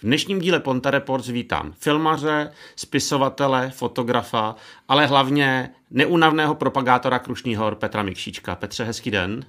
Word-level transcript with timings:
V 0.00 0.02
dnešním 0.02 0.40
díle 0.40 0.60
Ponta 0.60 0.90
Reports 0.90 1.28
vítám 1.28 1.74
filmaře, 1.78 2.52
spisovatele, 2.76 3.70
fotografa, 3.70 4.56
ale 4.88 5.06
hlavně 5.06 5.70
neunavného 5.90 6.54
propagátora 6.54 7.18
Krušných 7.18 7.58
hor 7.58 7.74
Petra 7.74 8.02
Mikšička. 8.02 8.54
Petře, 8.54 8.84
hezký 8.84 9.10
den. 9.10 9.44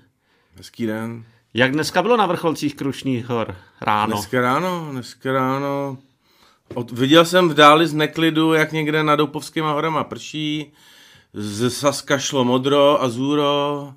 Hezký 0.56 0.86
den. 0.86 1.26
Jak 1.54 1.72
dneska 1.72 2.01
bylo 2.01 2.18
na 2.18 2.26
vrcholcích 2.26 2.76
Krušných 2.76 3.29
hor 3.29 3.56
ráno? 3.82 4.14
Dneska 4.14 4.42
ráno, 4.42 4.87
dneska 4.92 5.32
ráno. 5.32 5.97
Od, 6.74 6.92
viděl 6.92 7.26
jsem 7.26 7.49
v 7.49 7.54
dáli 7.54 7.88
z 7.88 7.94
neklidu, 7.94 8.54
jak 8.54 8.72
někde 8.72 9.04
nad 9.04 9.15
Doupovskýma 9.15 9.72
horama 9.72 10.04
prší. 10.04 10.74
Z 11.33 11.70
Saska 11.70 12.18
šlo 12.18 12.46
modro, 12.46 13.04
azuro 13.04 13.94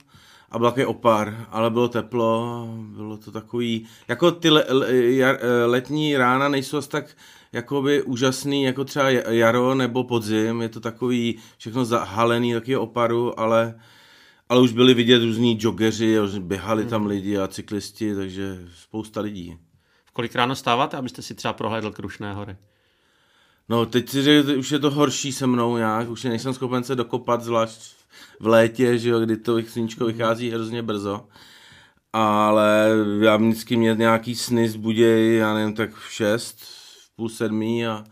a 0.54 0.58
byl 0.58 0.68
takový 0.68 0.86
opar, 0.86 1.46
ale 1.50 1.70
bylo 1.70 1.88
teplo, 1.88 2.68
bylo 2.96 3.16
to 3.16 3.30
takový, 3.30 3.86
jako 4.08 4.30
ty 4.30 4.50
le, 4.50 4.64
le, 4.68 4.94
jar, 4.94 5.38
letní 5.66 6.16
rána 6.16 6.48
nejsou 6.48 6.78
asi 6.78 6.88
tak 6.88 7.16
jakoby 7.52 8.02
úžasný, 8.02 8.62
jako 8.62 8.84
třeba 8.84 9.10
jaro 9.10 9.74
nebo 9.74 10.04
podzim, 10.04 10.62
je 10.62 10.68
to 10.68 10.80
takový 10.80 11.38
všechno 11.58 11.84
zahalený, 11.84 12.54
taky 12.54 12.76
oparu, 12.76 13.40
ale, 13.40 13.80
ale 14.48 14.60
už 14.60 14.72
byli 14.72 14.94
vidět 14.94 15.18
různí 15.18 15.58
joggeři, 15.60 16.18
běhali 16.38 16.82
hmm. 16.82 16.90
tam 16.90 17.06
lidi 17.06 17.38
a 17.38 17.48
cyklisti, 17.48 18.14
takže 18.14 18.58
spousta 18.74 19.20
lidí. 19.20 19.58
V 20.04 20.10
kolik 20.10 20.34
ráno 20.34 20.54
stáváte, 20.54 20.96
abyste 20.96 21.22
si 21.22 21.34
třeba 21.34 21.52
prohlédl 21.52 21.90
Krušné 21.90 22.34
hory? 22.34 22.56
No, 23.68 23.86
teď 23.86 24.08
si 24.08 24.22
říct, 24.22 24.56
už 24.56 24.70
je 24.70 24.78
to 24.78 24.90
horší 24.90 25.32
se 25.32 25.46
mnou 25.46 25.76
nějak, 25.76 26.08
už 26.08 26.24
nejsem 26.24 26.54
schopen 26.54 26.84
se 26.84 26.94
dokopat, 26.94 27.42
zvlášť 27.42 27.80
v 28.40 28.46
létě, 28.46 28.98
že 28.98 29.10
jo, 29.10 29.20
kdy 29.20 29.36
to 29.36 29.62
sluníčko 29.62 30.04
vychází 30.06 30.50
hrozně 30.50 30.82
brzo. 30.82 31.26
Ale 32.12 32.88
já 33.20 33.36
vždycky 33.36 33.76
měl 33.76 33.96
nějaký 33.96 34.34
sny 34.34 34.68
zbuděj, 34.68 35.36
já 35.36 35.54
nevím, 35.54 35.74
tak 35.74 35.94
v 35.94 36.12
šest, 36.12 36.60
v 36.60 37.16
půl 37.16 37.28
sedmí 37.28 37.86
a, 37.86 38.04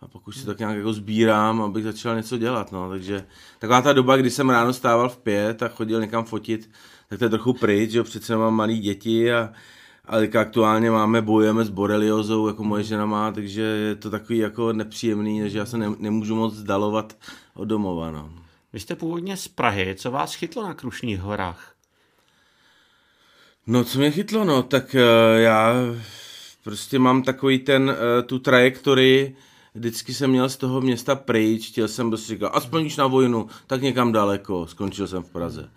a 0.00 0.08
pak 0.08 0.28
už 0.28 0.36
si 0.36 0.46
tak 0.46 0.58
nějak 0.58 0.76
jako 0.76 0.92
sbírám, 0.92 1.62
abych 1.62 1.84
začal 1.84 2.16
něco 2.16 2.38
dělat, 2.38 2.72
no, 2.72 2.90
takže 2.90 3.26
taková 3.58 3.82
ta 3.82 3.92
doba, 3.92 4.16
kdy 4.16 4.30
jsem 4.30 4.50
ráno 4.50 4.72
stával 4.72 5.08
v 5.08 5.18
pět 5.18 5.62
a 5.62 5.68
chodil 5.68 6.00
někam 6.00 6.24
fotit, 6.24 6.70
tak 7.08 7.18
to 7.18 7.24
je 7.24 7.28
trochu 7.28 7.52
pryč, 7.52 7.90
že 7.90 7.98
jo, 7.98 8.04
přece 8.04 8.36
mám 8.36 8.54
malý 8.54 8.78
děti 8.78 9.32
a, 9.32 9.52
ale 10.08 10.28
aktuálně 10.28 10.90
máme, 10.90 11.22
bojujeme 11.22 11.64
s 11.64 11.68
boreliozou, 11.68 12.46
jako 12.46 12.64
moje 12.64 12.84
žena 12.84 13.06
má, 13.06 13.32
takže 13.32 13.62
je 13.62 13.94
to 13.94 14.10
takový 14.10 14.38
jako 14.38 14.72
nepříjemný, 14.72 15.50
že 15.50 15.58
já 15.58 15.66
se 15.66 15.78
ne, 15.78 15.86
nemůžu 15.98 16.34
moc 16.34 16.54
zdalovat 16.54 17.16
od 17.54 17.64
domova, 17.64 18.10
no. 18.10 18.30
Vy 18.72 18.80
jste 18.80 18.96
původně 18.96 19.36
z 19.36 19.48
Prahy, 19.48 19.94
co 19.98 20.10
vás 20.10 20.34
chytlo 20.34 20.62
na 20.62 20.74
Krušných 20.74 21.20
horách? 21.20 21.74
No, 23.66 23.84
co 23.84 23.98
mě 23.98 24.10
chytlo, 24.10 24.44
no, 24.44 24.62
tak 24.62 24.94
uh, 24.94 25.40
já 25.40 25.74
prostě 26.64 26.98
mám 26.98 27.22
takový 27.22 27.58
ten, 27.58 27.82
uh, 27.82 28.26
tu 28.26 28.38
trajektorii, 28.38 29.36
vždycky 29.74 30.14
jsem 30.14 30.30
měl 30.30 30.48
z 30.48 30.56
toho 30.56 30.80
města 30.80 31.14
pryč, 31.14 31.68
chtěl 31.68 31.88
jsem 31.88 32.10
prostě 32.10 32.32
říkat, 32.32 32.48
aspoň 32.48 32.82
když 32.82 32.96
na 32.96 33.06
vojnu, 33.06 33.46
tak 33.66 33.82
někam 33.82 34.12
daleko, 34.12 34.66
skončil 34.66 35.06
jsem 35.06 35.22
v 35.22 35.30
Praze. 35.30 35.70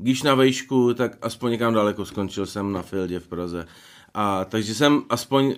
Když 0.00 0.22
na 0.22 0.34
vejšku, 0.34 0.94
tak 0.94 1.18
aspoň 1.22 1.50
někam 1.50 1.74
daleko, 1.74 2.04
skončil 2.04 2.46
jsem 2.46 2.72
na 2.72 2.82
Fieldě 2.82 3.20
v 3.20 3.28
Praze. 3.28 3.66
A 4.14 4.44
takže 4.44 4.74
jsem 4.74 5.02
aspoň 5.08 5.46
uh, 5.46 5.54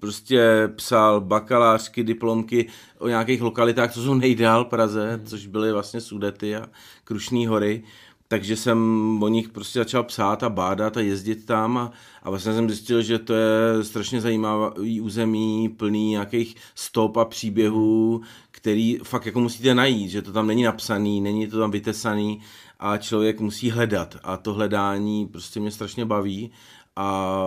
prostě 0.00 0.70
psal 0.76 1.20
bakalářky, 1.20 2.04
diplomky 2.04 2.68
o 2.98 3.08
nějakých 3.08 3.42
lokalitách, 3.42 3.92
co 3.92 4.02
jsou 4.02 4.14
nejdál 4.14 4.64
Praze, 4.64 5.20
což 5.24 5.46
byly 5.46 5.72
vlastně 5.72 6.00
Sudety 6.00 6.56
a 6.56 6.66
Krušní 7.04 7.46
hory. 7.46 7.82
Takže 8.28 8.56
jsem 8.56 8.78
o 9.22 9.28
nich 9.28 9.48
prostě 9.48 9.78
začal 9.78 10.02
psát 10.04 10.42
a 10.42 10.48
bádat 10.48 10.96
a 10.96 11.00
jezdit 11.00 11.46
tam 11.46 11.78
a, 11.78 11.92
a 12.22 12.30
vlastně 12.30 12.52
jsem 12.52 12.70
zjistil, 12.70 13.02
že 13.02 13.18
to 13.18 13.34
je 13.34 13.84
strašně 13.84 14.20
zajímavý 14.20 15.00
území, 15.00 15.68
plný 15.68 16.10
nějakých 16.10 16.56
stop 16.74 17.16
a 17.16 17.24
příběhů, 17.24 18.20
který 18.50 18.98
fakt 19.02 19.26
jako 19.26 19.40
musíte 19.40 19.74
najít, 19.74 20.10
že 20.10 20.22
to 20.22 20.32
tam 20.32 20.46
není 20.46 20.62
napsaný, 20.62 21.20
není 21.20 21.46
to 21.46 21.58
tam 21.58 21.70
vytesaný 21.70 22.40
a 22.84 22.98
člověk 22.98 23.40
musí 23.40 23.70
hledat 23.70 24.16
a 24.22 24.36
to 24.36 24.54
hledání 24.54 25.26
prostě 25.26 25.60
mě 25.60 25.70
strašně 25.70 26.04
baví 26.04 26.50
a 26.96 27.38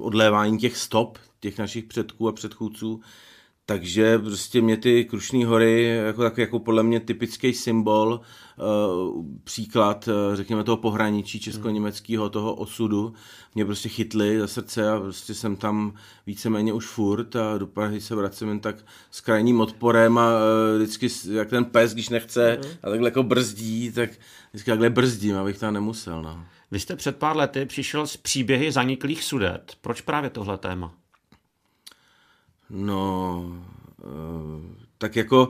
odlévání 0.00 0.58
těch 0.58 0.76
stop, 0.76 1.18
těch 1.40 1.58
našich 1.58 1.84
předků 1.84 2.28
a 2.28 2.32
předchůdců. 2.32 3.00
Takže 3.68 4.18
prostě 4.18 4.60
mě 4.60 4.76
ty 4.76 5.04
Krušní 5.04 5.44
hory, 5.44 5.84
jako, 5.84 6.22
tak, 6.22 6.38
jako 6.38 6.58
podle 6.58 6.82
mě 6.82 7.00
typický 7.00 7.52
symbol, 7.52 8.20
uh, 8.56 9.24
příklad, 9.44 10.08
uh, 10.08 10.36
řekněme, 10.36 10.64
toho 10.64 10.76
pohraničí 10.76 11.40
česko-německého, 11.40 12.30
toho 12.30 12.54
osudu, 12.54 13.14
mě 13.54 13.64
prostě 13.64 13.88
chytly 13.88 14.38
za 14.40 14.46
srdce 14.46 14.90
a 14.90 15.00
prostě 15.00 15.34
jsem 15.34 15.56
tam 15.56 15.94
víceméně 16.26 16.72
už 16.72 16.86
furt 16.86 17.36
a 17.36 17.58
do 17.58 17.66
Prahy 17.66 18.00
se 18.00 18.14
vracím 18.14 18.48
jen 18.48 18.60
tak 18.60 18.76
s 19.10 19.20
krajním 19.20 19.60
odporem 19.60 20.18
a 20.18 20.28
uh, 20.28 20.76
vždycky, 20.76 21.08
jak 21.32 21.50
ten 21.50 21.64
pes, 21.64 21.94
když 21.94 22.08
nechce 22.08 22.58
mm. 22.64 22.70
a 22.82 22.90
takhle 22.90 23.08
jako 23.08 23.22
brzdí, 23.22 23.92
tak 23.92 24.10
vždycky 24.50 24.70
takhle 24.70 24.90
brzdím, 24.90 25.36
abych 25.36 25.58
tam 25.58 25.74
nemusel. 25.74 26.22
No. 26.22 26.44
Vy 26.70 26.80
jste 26.80 26.96
před 26.96 27.16
pár 27.16 27.36
lety 27.36 27.66
přišel 27.66 28.06
s 28.06 28.16
příběhy 28.16 28.72
zaniklých 28.72 29.24
sudet. 29.24 29.76
Proč 29.80 30.00
právě 30.00 30.30
tohle 30.30 30.58
téma? 30.58 30.94
No, 32.70 33.44
eh, 34.00 34.74
tak 34.98 35.16
jako, 35.16 35.48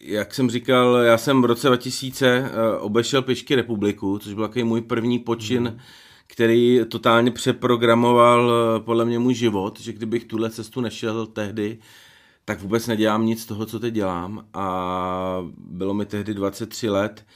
jak 0.00 0.34
jsem 0.34 0.50
říkal, 0.50 0.96
já 0.96 1.18
jsem 1.18 1.42
v 1.42 1.44
roce 1.44 1.66
2000 1.68 2.26
eh, 2.26 2.78
obešel 2.78 3.22
pěšky 3.22 3.54
republiku, 3.54 4.18
což 4.18 4.34
byl 4.34 4.48
takový 4.48 4.64
můj 4.64 4.80
první 4.80 5.18
počin, 5.18 5.62
mm. 5.62 5.78
který 6.26 6.80
totálně 6.88 7.30
přeprogramoval 7.30 8.52
eh, 8.52 8.80
podle 8.80 9.04
mě 9.04 9.18
můj 9.18 9.34
život, 9.34 9.80
že 9.80 9.92
kdybych 9.92 10.24
tuhle 10.24 10.50
cestu 10.50 10.80
nešel 10.80 11.26
tehdy, 11.26 11.78
tak 12.44 12.60
vůbec 12.60 12.86
nedělám 12.86 13.26
nic 13.26 13.42
z 13.42 13.46
toho, 13.46 13.66
co 13.66 13.80
teď 13.80 13.94
dělám 13.94 14.46
a 14.54 15.46
bylo 15.56 15.94
mi 15.94 16.06
tehdy 16.06 16.34
23 16.34 16.88
let, 16.88 17.26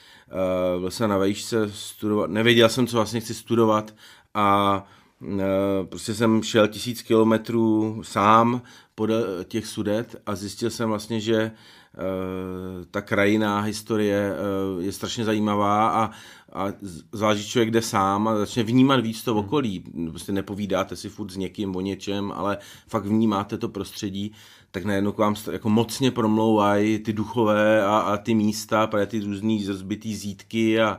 byl 0.79 0.91
jsem 0.91 1.11
na 1.11 1.19
vejšce 1.19 1.71
studovat, 1.73 2.31
nevěděl 2.31 2.69
jsem, 2.69 2.87
co 2.87 2.97
vlastně 2.97 3.21
chci 3.21 3.35
studovat 3.35 3.95
a 4.35 4.85
prostě 5.89 6.15
jsem 6.15 6.43
šel 6.43 6.69
tisíc 6.69 7.03
kilometrů 7.03 8.01
sám 8.05 8.63
podle 8.99 9.25
těch 9.45 9.67
sudet 9.67 10.17
a 10.27 10.35
zjistil 10.35 10.71
jsem 10.71 10.89
vlastně, 10.89 11.21
že 11.21 11.37
eh, 11.43 11.51
ta 12.91 13.01
krajina, 13.01 13.61
historie 13.61 14.33
eh, 14.33 14.83
je 14.83 14.93
strašně 14.93 15.25
zajímavá 15.25 15.89
a, 15.89 16.11
a 16.53 16.73
zvlášť 17.13 17.47
člověk 17.49 17.71
jde 17.71 17.83
sám 17.83 18.29
a 18.29 18.37
začne 18.37 18.63
vnímat 18.63 19.01
víc 19.01 19.23
to 19.23 19.35
hmm. 19.35 19.45
okolí. 19.45 19.85
Prostě 20.11 20.33
nepovídáte 20.33 20.97
si 20.97 21.09
furt 21.09 21.31
s 21.31 21.37
někým 21.37 21.77
o 21.77 21.81
něčem, 21.81 22.33
ale 22.35 22.59
fakt 22.89 23.07
vnímáte 23.07 23.59
to 23.59 23.69
prostředí, 23.69 24.33
tak 24.71 24.85
najednou 24.85 25.13
k 25.13 25.19
vám 25.19 25.35
jako 25.53 25.69
mocně 25.69 26.11
promlouvají 26.11 26.99
ty 26.99 27.13
duchové 27.13 27.85
a, 27.85 27.99
a 27.99 28.17
ty 28.17 28.35
místa, 28.35 28.87
právě 28.87 29.07
ty 29.07 29.21
různý 29.21 29.65
zrzbitý 29.65 30.17
zítky 30.17 30.81
a 30.81 30.99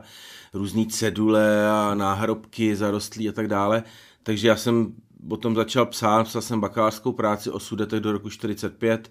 různý 0.54 0.86
cedule 0.86 1.70
a 1.70 1.94
náhrobky 1.94 2.76
zarostlí 2.76 3.28
a 3.28 3.32
tak 3.32 3.48
dále. 3.48 3.82
Takže 4.22 4.48
já 4.48 4.56
jsem 4.56 4.94
o 5.28 5.36
tom 5.36 5.54
začal 5.54 5.86
psát, 5.86 6.24
psal 6.24 6.42
jsem 6.42 6.60
bakalářskou 6.60 7.12
práci 7.12 7.50
o 7.50 7.60
sudetech 7.60 8.00
do 8.00 8.12
roku 8.12 8.30
45, 8.30 9.10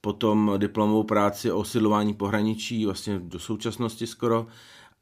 potom 0.00 0.54
diplomovou 0.56 1.02
práci 1.02 1.52
o 1.52 1.58
osidlování 1.58 2.14
pohraničí, 2.14 2.86
vlastně 2.86 3.18
do 3.18 3.38
současnosti 3.38 4.06
skoro. 4.06 4.46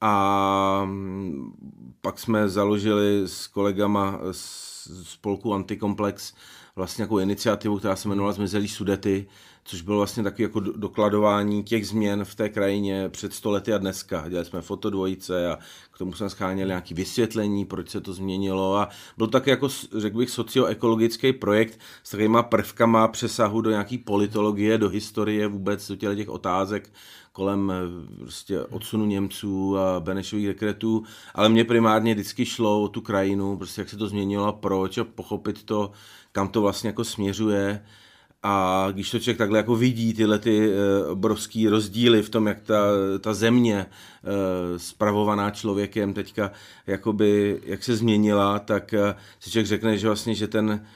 A 0.01 0.83
mm, 0.85 1.53
pak 2.01 2.19
jsme 2.19 2.49
založili 2.49 3.23
s 3.27 3.47
kolegama 3.47 4.21
z 4.33 4.78
spolku 5.03 5.55
Antikomplex 5.55 6.33
vlastně 6.77 7.03
jako 7.03 7.19
iniciativu, 7.19 7.79
která 7.79 7.97
se 7.97 8.09
jmenovala 8.09 8.33
Zmizelí 8.33 8.69
Sudety, 8.69 9.27
což 9.65 9.83
bylo 9.83 9.97
vlastně 9.97 10.23
takový 10.23 10.43
jako 10.43 10.61
dokladování 10.61 11.65
těch 11.65 11.87
změn 11.87 12.25
v 12.25 12.35
té 12.35 12.49
krajině 12.49 13.09
před 13.09 13.35
stolety 13.35 13.73
a 13.73 13.79
dneska. 13.79 14.29
Dělali 14.29 14.47
jsme 14.47 14.61
fotodvojice 14.61 15.51
a 15.51 15.59
k 15.91 15.99
tomu 15.99 16.13
jsme 16.13 16.31
scháněli 16.31 16.69
nějaké 16.69 16.95
vysvětlení, 16.95 17.65
proč 17.65 17.89
se 17.89 18.01
to 18.01 18.13
změnilo. 18.13 18.77
A 18.77 18.89
byl 19.17 19.27
to 19.27 19.31
taky 19.31 19.51
jako, 19.51 19.69
řekl 19.97 20.19
bych, 20.19 20.31
socioekologický 20.31 21.33
projekt 21.33 21.81
s 22.03 22.11
takovýma 22.11 22.43
prvkama 22.43 23.09
přesahu 23.09 23.61
do 23.61 23.71
nějaký 23.71 23.99
politologie, 23.99 24.79
do 24.79 24.89
historie 24.89 25.49
vůbec, 25.49 25.89
do 25.89 26.15
těch, 26.15 26.29
otázek 26.29 26.91
kolem 27.39 27.73
eh, 27.73 28.17
prostě 28.19 28.61
odsunu 28.61 29.07
Němců 29.07 29.79
a 29.79 30.01
Benešových 30.01 30.47
dekretů, 30.47 31.03
ale 31.35 31.49
mě 31.49 31.65
primárně 31.65 32.15
vždycky 32.15 32.47
šlo 32.47 32.83
o 32.83 32.89
tu 32.89 33.01
krajinu, 33.01 33.57
prostě 33.57 33.81
jak 33.81 33.89
se 33.89 33.97
to 33.97 34.09
změnilo 34.09 34.47
a 34.47 34.53
a 34.85 35.05
pochopit 35.05 35.63
to, 35.63 35.91
kam 36.33 36.49
to 36.49 36.61
vlastně 36.61 36.89
jako 36.89 37.05
směřuje. 37.05 37.85
A 38.43 38.87
když 38.93 39.11
to 39.11 39.19
člověk 39.19 39.39
takhle 39.39 39.59
jako 39.59 39.77
vidí 39.77 40.15
tyhle 40.15 40.39
ty 40.39 40.71
eh, 40.73 41.07
obrovský 41.07 41.69
rozdíly 41.69 42.23
v 42.23 42.31
tom, 42.31 42.47
jak 42.47 42.61
ta, 42.61 42.83
ta 43.21 43.35
země 43.35 43.87
eh, 43.87 44.79
spravovaná 44.79 45.51
člověkem 45.51 46.15
teďka 46.15 46.51
jakoby, 46.87 47.61
jak 47.65 47.85
se 47.85 47.97
změnila, 47.97 48.59
tak 48.59 48.95
si 49.41 49.51
člověk 49.51 49.67
řekne, 49.67 49.99
že 49.99 50.07
vlastně, 50.07 50.35
že 50.35 50.49
ten 50.49 50.87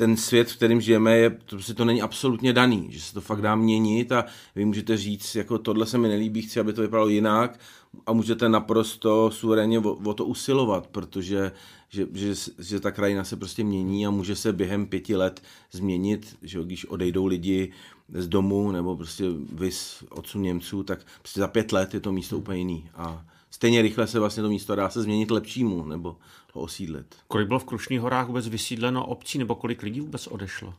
ten 0.00 0.16
svět, 0.16 0.50
v 0.50 0.56
kterém 0.56 0.80
žijeme, 0.80 1.16
je, 1.16 1.30
to, 1.30 1.56
prostě 1.56 1.74
to 1.74 1.84
není 1.84 2.02
absolutně 2.02 2.52
daný, 2.52 2.86
že 2.90 3.00
se 3.00 3.14
to 3.14 3.20
fakt 3.20 3.42
dá 3.42 3.56
měnit 3.56 4.12
a 4.12 4.24
vy 4.54 4.64
můžete 4.64 4.96
říct, 4.96 5.34
jako 5.34 5.58
tohle 5.58 5.86
se 5.86 5.98
mi 5.98 6.08
nelíbí, 6.08 6.42
chci, 6.42 6.60
aby 6.60 6.72
to 6.72 6.82
vypadalo 6.82 7.08
jinak 7.08 7.60
a 8.06 8.12
můžete 8.12 8.48
naprosto 8.48 9.30
suverénně 9.30 9.78
o, 9.78 9.92
o 9.92 10.14
to 10.14 10.24
usilovat, 10.24 10.86
protože 10.86 11.52
že, 11.88 12.06
že, 12.12 12.34
že 12.58 12.80
ta 12.80 12.90
krajina 12.90 13.24
se 13.24 13.36
prostě 13.36 13.64
mění 13.64 14.06
a 14.06 14.10
může 14.10 14.36
se 14.36 14.52
během 14.52 14.86
pěti 14.86 15.16
let 15.16 15.42
změnit, 15.72 16.36
že 16.42 16.58
když 16.64 16.84
odejdou 16.84 17.26
lidi 17.26 17.72
z 18.14 18.28
domu 18.28 18.72
nebo 18.72 18.96
prostě 18.96 19.24
vys 19.52 20.04
odsun 20.10 20.42
Němců, 20.42 20.82
tak 20.82 21.06
prostě 21.18 21.40
za 21.40 21.48
pět 21.48 21.72
let 21.72 21.94
je 21.94 22.00
to 22.00 22.12
místo 22.12 22.38
úplně 22.38 22.58
jiný 22.58 22.88
a 22.94 23.24
stejně 23.50 23.82
rychle 23.82 24.06
se 24.06 24.18
vlastně 24.18 24.42
to 24.42 24.48
místo 24.48 24.74
dá 24.74 24.90
se 24.90 25.02
změnit 25.02 25.30
lepšímu 25.30 25.84
nebo 25.84 26.16
ho 26.52 26.62
osídlit. 26.62 27.14
Kolik 27.28 27.46
bylo 27.46 27.58
v 27.58 27.64
Krušných 27.64 28.00
horách 28.00 28.26
vůbec 28.26 28.48
vysídleno 28.48 29.06
obcí 29.06 29.38
nebo 29.38 29.54
kolik 29.54 29.82
lidí 29.82 30.00
vůbec 30.00 30.26
odešlo? 30.26 30.74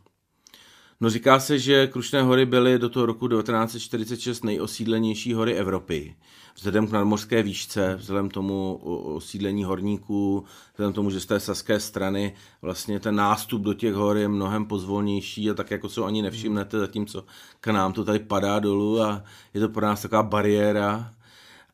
No 1.02 1.10
říká 1.10 1.40
se, 1.40 1.60
že 1.60 1.88
Krušné 1.88 2.22
hory 2.22 2.46
byly 2.46 2.80
do 2.80 2.90
toho 2.90 3.06
roku 3.06 3.28
1946 3.28 4.44
nejosídlenější 4.44 5.34
hory 5.34 5.54
Evropy. 5.54 6.16
Vzhledem 6.56 6.88
k 6.88 6.92
nadmořské 6.92 7.44
výšce, 7.44 7.96
vzhledem 7.96 8.30
tomu 8.30 8.76
osídlení 9.16 9.64
horníků, 9.64 10.44
vzhledem 10.74 10.94
tomu, 10.94 11.10
že 11.10 11.20
z 11.20 11.26
té 11.26 11.40
saské 11.40 11.80
strany 11.80 12.34
vlastně 12.62 13.00
ten 13.00 13.16
nástup 13.16 13.62
do 13.62 13.74
těch 13.74 13.94
hor 13.94 14.18
je 14.18 14.28
mnohem 14.28 14.66
pozvolnější 14.66 15.50
a 15.50 15.54
tak 15.54 15.72
jako 15.72 15.90
se 15.90 16.02
ani 16.02 16.22
nevšimnete, 16.22 16.80
zatímco 16.80 17.26
k 17.60 17.68
nám 17.68 17.94
to 17.94 18.04
tady 18.04 18.20
padá 18.20 18.60
dolů 18.60 19.02
a 19.02 19.24
je 19.54 19.62
to 19.62 19.70
pro 19.70 19.86
nás 19.86 20.02
taková 20.02 20.24
bariéra 20.24 21.14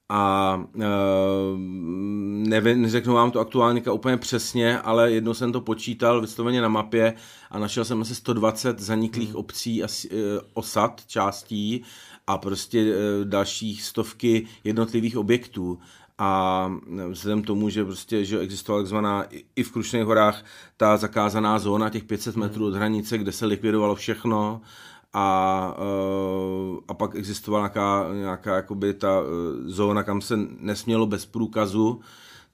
a 0.09 0.63
e, 0.75 0.88
nevím, 2.50 2.81
neřeknu 2.81 3.13
vám 3.13 3.31
to 3.31 3.39
aktuálně 3.39 3.81
úplně 3.81 4.18
přesně, 4.18 4.80
ale 4.80 5.12
jednou 5.12 5.33
jsem 5.33 5.51
to 5.51 5.62
počítal 5.62 6.21
vysloveně 6.21 6.62
na 6.62 6.68
mapě 6.68 7.13
a 7.51 7.59
našel 7.59 7.86
jsem 7.86 8.01
asi 8.01 8.15
120 8.15 8.80
zaniklých 8.80 9.30
hmm. 9.30 9.38
obcí 9.38 9.83
a 9.83 9.88
e, 9.88 10.18
osad, 10.54 11.01
částí 11.07 11.83
a 12.27 12.38
prostě 12.38 12.80
e, 12.80 13.25
dalších 13.25 13.83
stovky 13.83 14.48
jednotlivých 14.63 15.18
objektů 15.18 15.80
a 16.18 16.71
vzhledem 17.09 17.44
tomu, 17.44 17.69
že 17.69 17.86
prostě 17.86 18.25
že 18.25 18.39
existovala 18.39 18.83
takzvaná 18.83 19.25
i 19.56 19.63
v 19.63 19.71
Krušných 19.71 20.04
horách 20.04 20.45
ta 20.77 20.98
zakázaná 20.98 21.59
zóna 21.59 21.89
těch 21.89 22.04
500 22.04 22.36
metrů 22.36 22.68
od 22.68 22.74
hranice, 22.74 23.18
kde 23.18 23.31
se 23.31 23.45
likvidovalo 23.45 23.95
všechno 23.95 24.62
a, 25.13 25.75
uh, 25.80 26.80
a 26.88 26.94
pak 26.94 27.15
existovala 27.15 27.63
nějaká, 27.63 28.06
nějaká 28.13 28.56
jakoby 28.56 28.94
ta 28.94 29.21
uh, 29.21 29.27
zóna, 29.65 30.04
kam 30.04 30.21
se 30.21 30.38
nesmělo 30.59 31.06
bez 31.06 31.25
průkazu, 31.25 32.00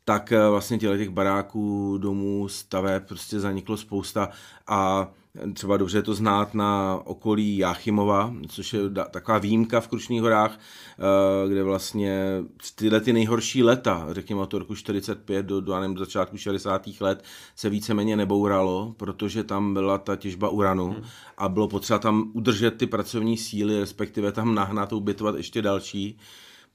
tak 0.06 0.32
uh, 0.32 0.52
vlastně 0.52 0.78
těle 0.78 0.98
těch 0.98 1.10
baráků, 1.10 1.98
domů, 1.98 2.48
staveb 2.48 3.04
prostě 3.08 3.40
zaniklo 3.40 3.78
spousta 3.78 4.30
a 4.68 5.12
Třeba 5.54 5.78
dobře 5.78 5.98
je 5.98 6.02
to 6.02 6.14
znát 6.14 6.54
na 6.54 7.00
okolí 7.04 7.58
Jáchymova, 7.58 8.34
což 8.48 8.74
je 8.74 8.80
taková 9.12 9.38
výjimka 9.38 9.82
v 9.82 9.88
Krušných 9.88 10.22
horách, 10.22 10.60
eh, 10.60 11.50
kde 11.50 11.64
vlastně 11.64 12.44
tyhle 12.76 13.02
ty 13.02 13.14
nejhorší 13.14 13.64
leta, 13.64 14.08
řekněme 14.12 14.42
od 14.42 14.54
roku 14.54 14.76
45 14.76 15.46
do, 15.46 15.62
do, 15.62 15.80
nevím, 15.80 15.98
začátku 15.98 16.38
60. 16.38 17.02
let, 17.02 17.24
se 17.56 17.70
víceméně 17.70 18.16
nebouralo, 18.16 18.94
protože 18.98 19.44
tam 19.44 19.74
byla 19.74 19.98
ta 19.98 20.16
těžba 20.16 20.50
uranu 20.50 20.88
hmm. 20.90 21.04
a 21.38 21.50
bylo 21.50 21.68
potřeba 21.68 22.00
tam 22.00 22.32
udržet 22.34 22.78
ty 22.78 22.88
pracovní 22.88 23.38
síly, 23.38 23.80
respektive 23.80 24.32
tam 24.32 24.56
nahnat, 24.56 24.94
ubytovat 24.94 25.36
ještě 25.36 25.62
další 25.62 26.18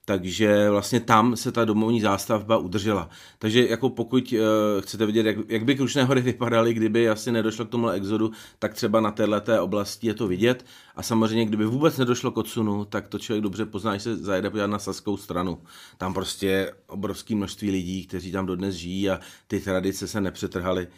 takže 0.09 0.71
vlastně 0.71 1.01
tam 1.01 1.37
se 1.37 1.53
ta 1.53 1.65
domovní 1.65 2.01
zástavba 2.01 2.59
udržela. 2.59 3.11
Takže 3.39 3.67
jako 3.67 3.91
pokud 3.91 4.33
uh, 4.33 4.39
chcete 4.81 5.07
vidět, 5.07 5.27
jak, 5.27 5.37
jak 5.49 5.65
by 5.65 5.75
Krušné 5.75 6.05
hory 6.05 6.21
vypadaly, 6.21 6.75
kdyby 6.75 7.11
asi 7.11 7.33
nedošlo 7.33 7.65
k 7.65 7.69
tomu 7.69 7.89
exodu, 7.89 8.31
tak 8.59 8.75
třeba 8.75 9.01
na 9.01 9.11
této 9.11 9.65
oblasti 9.65 10.07
je 10.07 10.15
to 10.15 10.29
vidět. 10.29 10.65
A 10.97 11.03
samozřejmě, 11.03 11.45
kdyby 11.45 11.67
vůbec 11.67 11.99
nedošlo 11.99 12.31
k 12.31 12.37
odsunu, 12.37 12.85
tak 12.85 13.09
to 13.09 13.19
člověk 13.19 13.43
dobře 13.43 13.67
pozná, 13.67 13.97
že 13.97 14.01
se 14.01 14.17
zajede 14.17 14.51
podívat 14.51 14.67
na 14.67 14.79
saskou 14.79 15.17
stranu. 15.17 15.59
Tam 15.99 16.15
prostě 16.15 16.73
obrovské 16.87 17.35
množství 17.35 17.71
lidí, 17.71 18.07
kteří 18.07 18.33
tam 18.33 18.47
dodnes 18.47 18.75
žijí 18.75 19.11
a 19.11 19.21
ty 19.47 19.61
tradice 19.61 20.09
se 20.09 20.21
nepřetrhaly. 20.21 20.89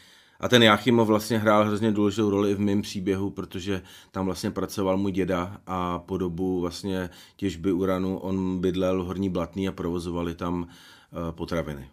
A 0.40 0.48
ten 0.48 0.62
Jáchymov 0.62 1.08
vlastně 1.08 1.38
hrál 1.38 1.64
hrozně 1.64 1.92
důležitou 1.92 2.30
roli 2.30 2.50
i 2.50 2.54
v 2.54 2.60
mém 2.60 2.82
příběhu, 2.82 3.30
protože 3.30 3.82
tam 4.10 4.26
vlastně 4.26 4.50
pracoval 4.50 4.96
můj 4.96 5.12
děda 5.12 5.60
a 5.66 5.98
po 5.98 6.18
dobu 6.18 6.60
vlastně 6.60 7.10
těžby 7.36 7.72
uranu 7.72 8.18
on 8.18 8.60
bydlel 8.60 9.02
v 9.02 9.06
Horní 9.06 9.28
Blatný 9.28 9.68
a 9.68 9.72
provozovali 9.72 10.34
tam 10.34 10.66
eh, 10.68 11.32
potraviny. 11.32 11.88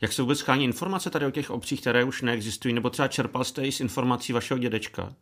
Jak 0.00 0.12
se 0.12 0.22
vůbec 0.22 0.38
schání 0.38 0.64
informace 0.64 1.10
tady 1.10 1.26
o 1.26 1.30
těch 1.30 1.50
obcích, 1.50 1.80
které 1.80 2.04
už 2.04 2.22
neexistují, 2.22 2.74
nebo 2.74 2.90
třeba 2.90 3.08
čerpal 3.08 3.44
jste 3.44 3.66
i 3.66 3.72
z 3.72 3.80
informací 3.80 4.32
vašeho 4.32 4.58
dědečka? 4.58 5.12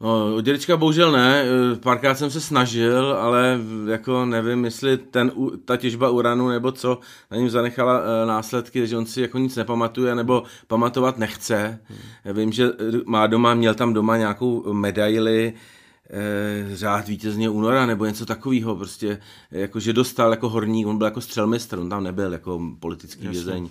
No, 0.00 0.40
dědečka 0.40 0.76
bohužel 0.76 1.12
ne, 1.12 1.44
eh, 1.44 1.76
párkrát 1.76 2.14
jsem 2.14 2.30
se 2.30 2.40
snažil, 2.40 3.16
ale 3.20 3.58
jako 3.86 4.24
nevím, 4.24 4.64
jestli 4.64 4.96
ten, 4.96 5.32
ta 5.64 5.76
těžba 5.76 6.10
uranu 6.10 6.48
nebo 6.48 6.72
co 6.72 6.98
na 7.30 7.36
něm 7.36 7.50
zanechala 7.50 8.00
eh, 8.00 8.26
následky, 8.26 8.86
že 8.86 8.96
on 8.96 9.06
si 9.06 9.20
jako 9.20 9.38
nic 9.38 9.56
nepamatuje 9.56 10.14
nebo 10.14 10.42
pamatovat 10.66 11.18
nechce. 11.18 11.80
Hmm. 11.84 12.36
Vím, 12.36 12.52
že 12.52 12.70
má 13.06 13.26
doma, 13.26 13.54
měl 13.54 13.74
tam 13.74 13.92
doma 13.92 14.16
nějakou 14.16 14.72
medaili, 14.72 15.52
eh, 16.10 16.76
řád 16.76 17.08
vítězně 17.08 17.50
února 17.50 17.86
nebo 17.86 18.04
něco 18.04 18.26
takového, 18.26 18.76
prostě 18.76 19.18
jako, 19.50 19.80
že 19.80 19.92
dostal 19.92 20.30
jako 20.30 20.48
horník, 20.48 20.86
on 20.86 20.98
byl 20.98 21.04
jako 21.04 21.20
střelmistr, 21.20 21.78
on 21.78 21.88
tam 21.88 22.04
nebyl 22.04 22.32
jako 22.32 22.60
politický 22.80 23.24
Jasně. 23.24 23.32
vězeň 23.32 23.68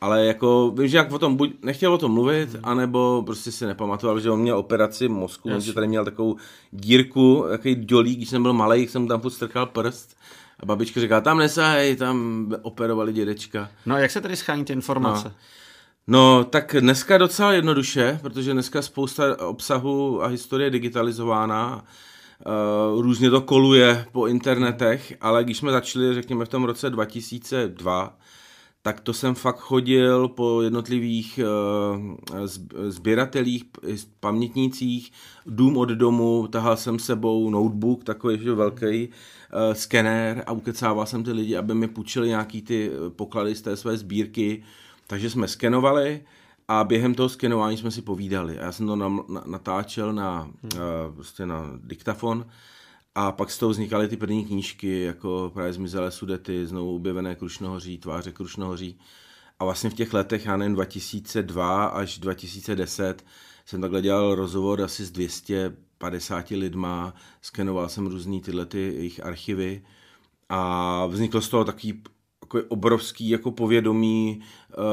ale 0.00 0.26
jako, 0.26 0.72
vím, 0.78 0.88
že 0.88 0.96
jak 0.96 1.12
o 1.12 1.18
tom 1.18 1.36
buď 1.36 1.50
nechtěl 1.62 1.94
o 1.94 1.98
tom 1.98 2.12
mluvit, 2.12 2.54
hmm. 2.54 2.60
anebo 2.62 3.22
prostě 3.26 3.52
si 3.52 3.66
nepamatoval, 3.66 4.20
že 4.20 4.30
on 4.30 4.40
měl 4.40 4.58
operaci 4.58 5.08
mozku, 5.08 5.50
že 5.58 5.72
tady 5.72 5.88
měl 5.88 6.04
takovou 6.04 6.36
dírku, 6.72 7.44
takový 7.48 7.74
dolík, 7.74 8.16
když 8.16 8.28
jsem 8.28 8.42
byl 8.42 8.52
malý, 8.52 8.88
jsem 8.88 9.08
tam 9.08 9.30
strkal 9.30 9.66
prst. 9.66 10.16
A 10.60 10.66
babička 10.66 11.00
říká, 11.00 11.20
tam 11.20 11.38
nesahej, 11.38 11.96
tam 11.96 12.48
operovali 12.62 13.12
dědečka. 13.12 13.68
No 13.86 13.94
a 13.94 13.98
jak 13.98 14.10
se 14.10 14.20
tady 14.20 14.36
schání 14.36 14.64
ty 14.64 14.72
informace? 14.72 15.28
No. 15.28 15.34
No, 16.08 16.44
tak 16.44 16.76
dneska 16.80 17.18
docela 17.18 17.52
jednoduše, 17.52 18.18
protože 18.22 18.52
dneska 18.52 18.82
spousta 18.82 19.48
obsahu 19.48 20.22
a 20.22 20.26
historie 20.26 20.66
je 20.66 20.70
digitalizována. 20.70 21.84
Uh, 22.94 23.02
různě 23.02 23.30
to 23.30 23.40
koluje 23.40 24.06
po 24.12 24.26
internetech, 24.26 25.14
ale 25.20 25.44
když 25.44 25.58
jsme 25.58 25.72
začali, 25.72 26.14
řekněme, 26.14 26.44
v 26.44 26.48
tom 26.48 26.64
roce 26.64 26.90
2002, 26.90 28.16
tak 28.86 29.00
to 29.00 29.12
jsem 29.12 29.34
fakt 29.34 29.58
chodil 29.58 30.28
po 30.28 30.62
jednotlivých 30.62 31.40
uh, 31.42 32.46
sběratelích, 32.88 33.64
pamětnících, 34.20 35.12
dům 35.46 35.76
od 35.76 35.88
domu, 35.88 36.46
tahal 36.46 36.76
jsem 36.76 36.98
sebou 36.98 37.50
notebook, 37.50 38.04
takový 38.04 38.36
velký 38.36 39.08
uh, 39.08 39.12
skenér 39.72 40.44
a 40.46 40.52
ukecával 40.52 41.06
jsem 41.06 41.24
ty 41.24 41.32
lidi, 41.32 41.56
aby 41.56 41.74
mi 41.74 41.88
půjčili 41.88 42.28
nějaký 42.28 42.62
ty 42.62 42.90
eh, 42.90 43.10
poklady 43.10 43.54
z 43.54 43.62
té 43.62 43.76
své 43.76 43.96
sbírky, 43.96 44.62
takže 45.06 45.30
jsme 45.30 45.48
skenovali 45.48 46.22
a 46.68 46.84
během 46.84 47.14
toho 47.14 47.28
skenování 47.28 47.76
jsme 47.76 47.90
si 47.90 48.02
povídali. 48.02 48.58
A 48.58 48.64
já 48.64 48.72
jsem 48.72 48.86
to 48.86 48.96
na, 48.96 49.08
na, 49.08 49.42
natáčel 49.46 50.12
na, 50.12 50.42
hmm. 50.42 51.14
prostě 51.14 51.46
na 51.46 51.70
diktafon 51.82 52.46
a 53.18 53.32
pak 53.32 53.50
z 53.50 53.58
toho 53.58 53.70
vznikaly 53.70 54.08
ty 54.08 54.16
první 54.16 54.44
knížky, 54.44 55.02
jako 55.02 55.50
právě 55.54 55.72
Zmizelé 55.72 56.10
sudety, 56.10 56.66
znovu 56.66 56.96
objevené 56.96 57.34
Krušnohoří, 57.34 57.98
tváře 57.98 58.32
Krušnohoří. 58.32 58.98
A 59.58 59.64
vlastně 59.64 59.90
v 59.90 59.94
těch 59.94 60.12
letech, 60.12 60.46
já 60.46 60.56
nevím, 60.56 60.74
2002 60.74 61.86
až 61.86 62.18
2010 62.18 63.24
jsem 63.64 63.80
takhle 63.80 64.02
dělal 64.02 64.34
rozhovor 64.34 64.82
asi 64.82 65.04
s 65.04 65.10
250 65.10 66.50
lidma, 66.50 67.14
skenoval 67.42 67.88
jsem 67.88 68.06
různý 68.06 68.40
tyhle 68.40 68.66
ty 68.66 68.78
jejich 68.78 69.24
archivy 69.24 69.82
a 70.48 71.06
vzniklo 71.06 71.40
z 71.40 71.48
toho 71.48 71.64
takový 71.64 72.02
jako 72.46 72.68
obrovský 72.68 73.28
jako 73.28 73.50
povědomí 73.50 74.40
uh, 74.78 74.84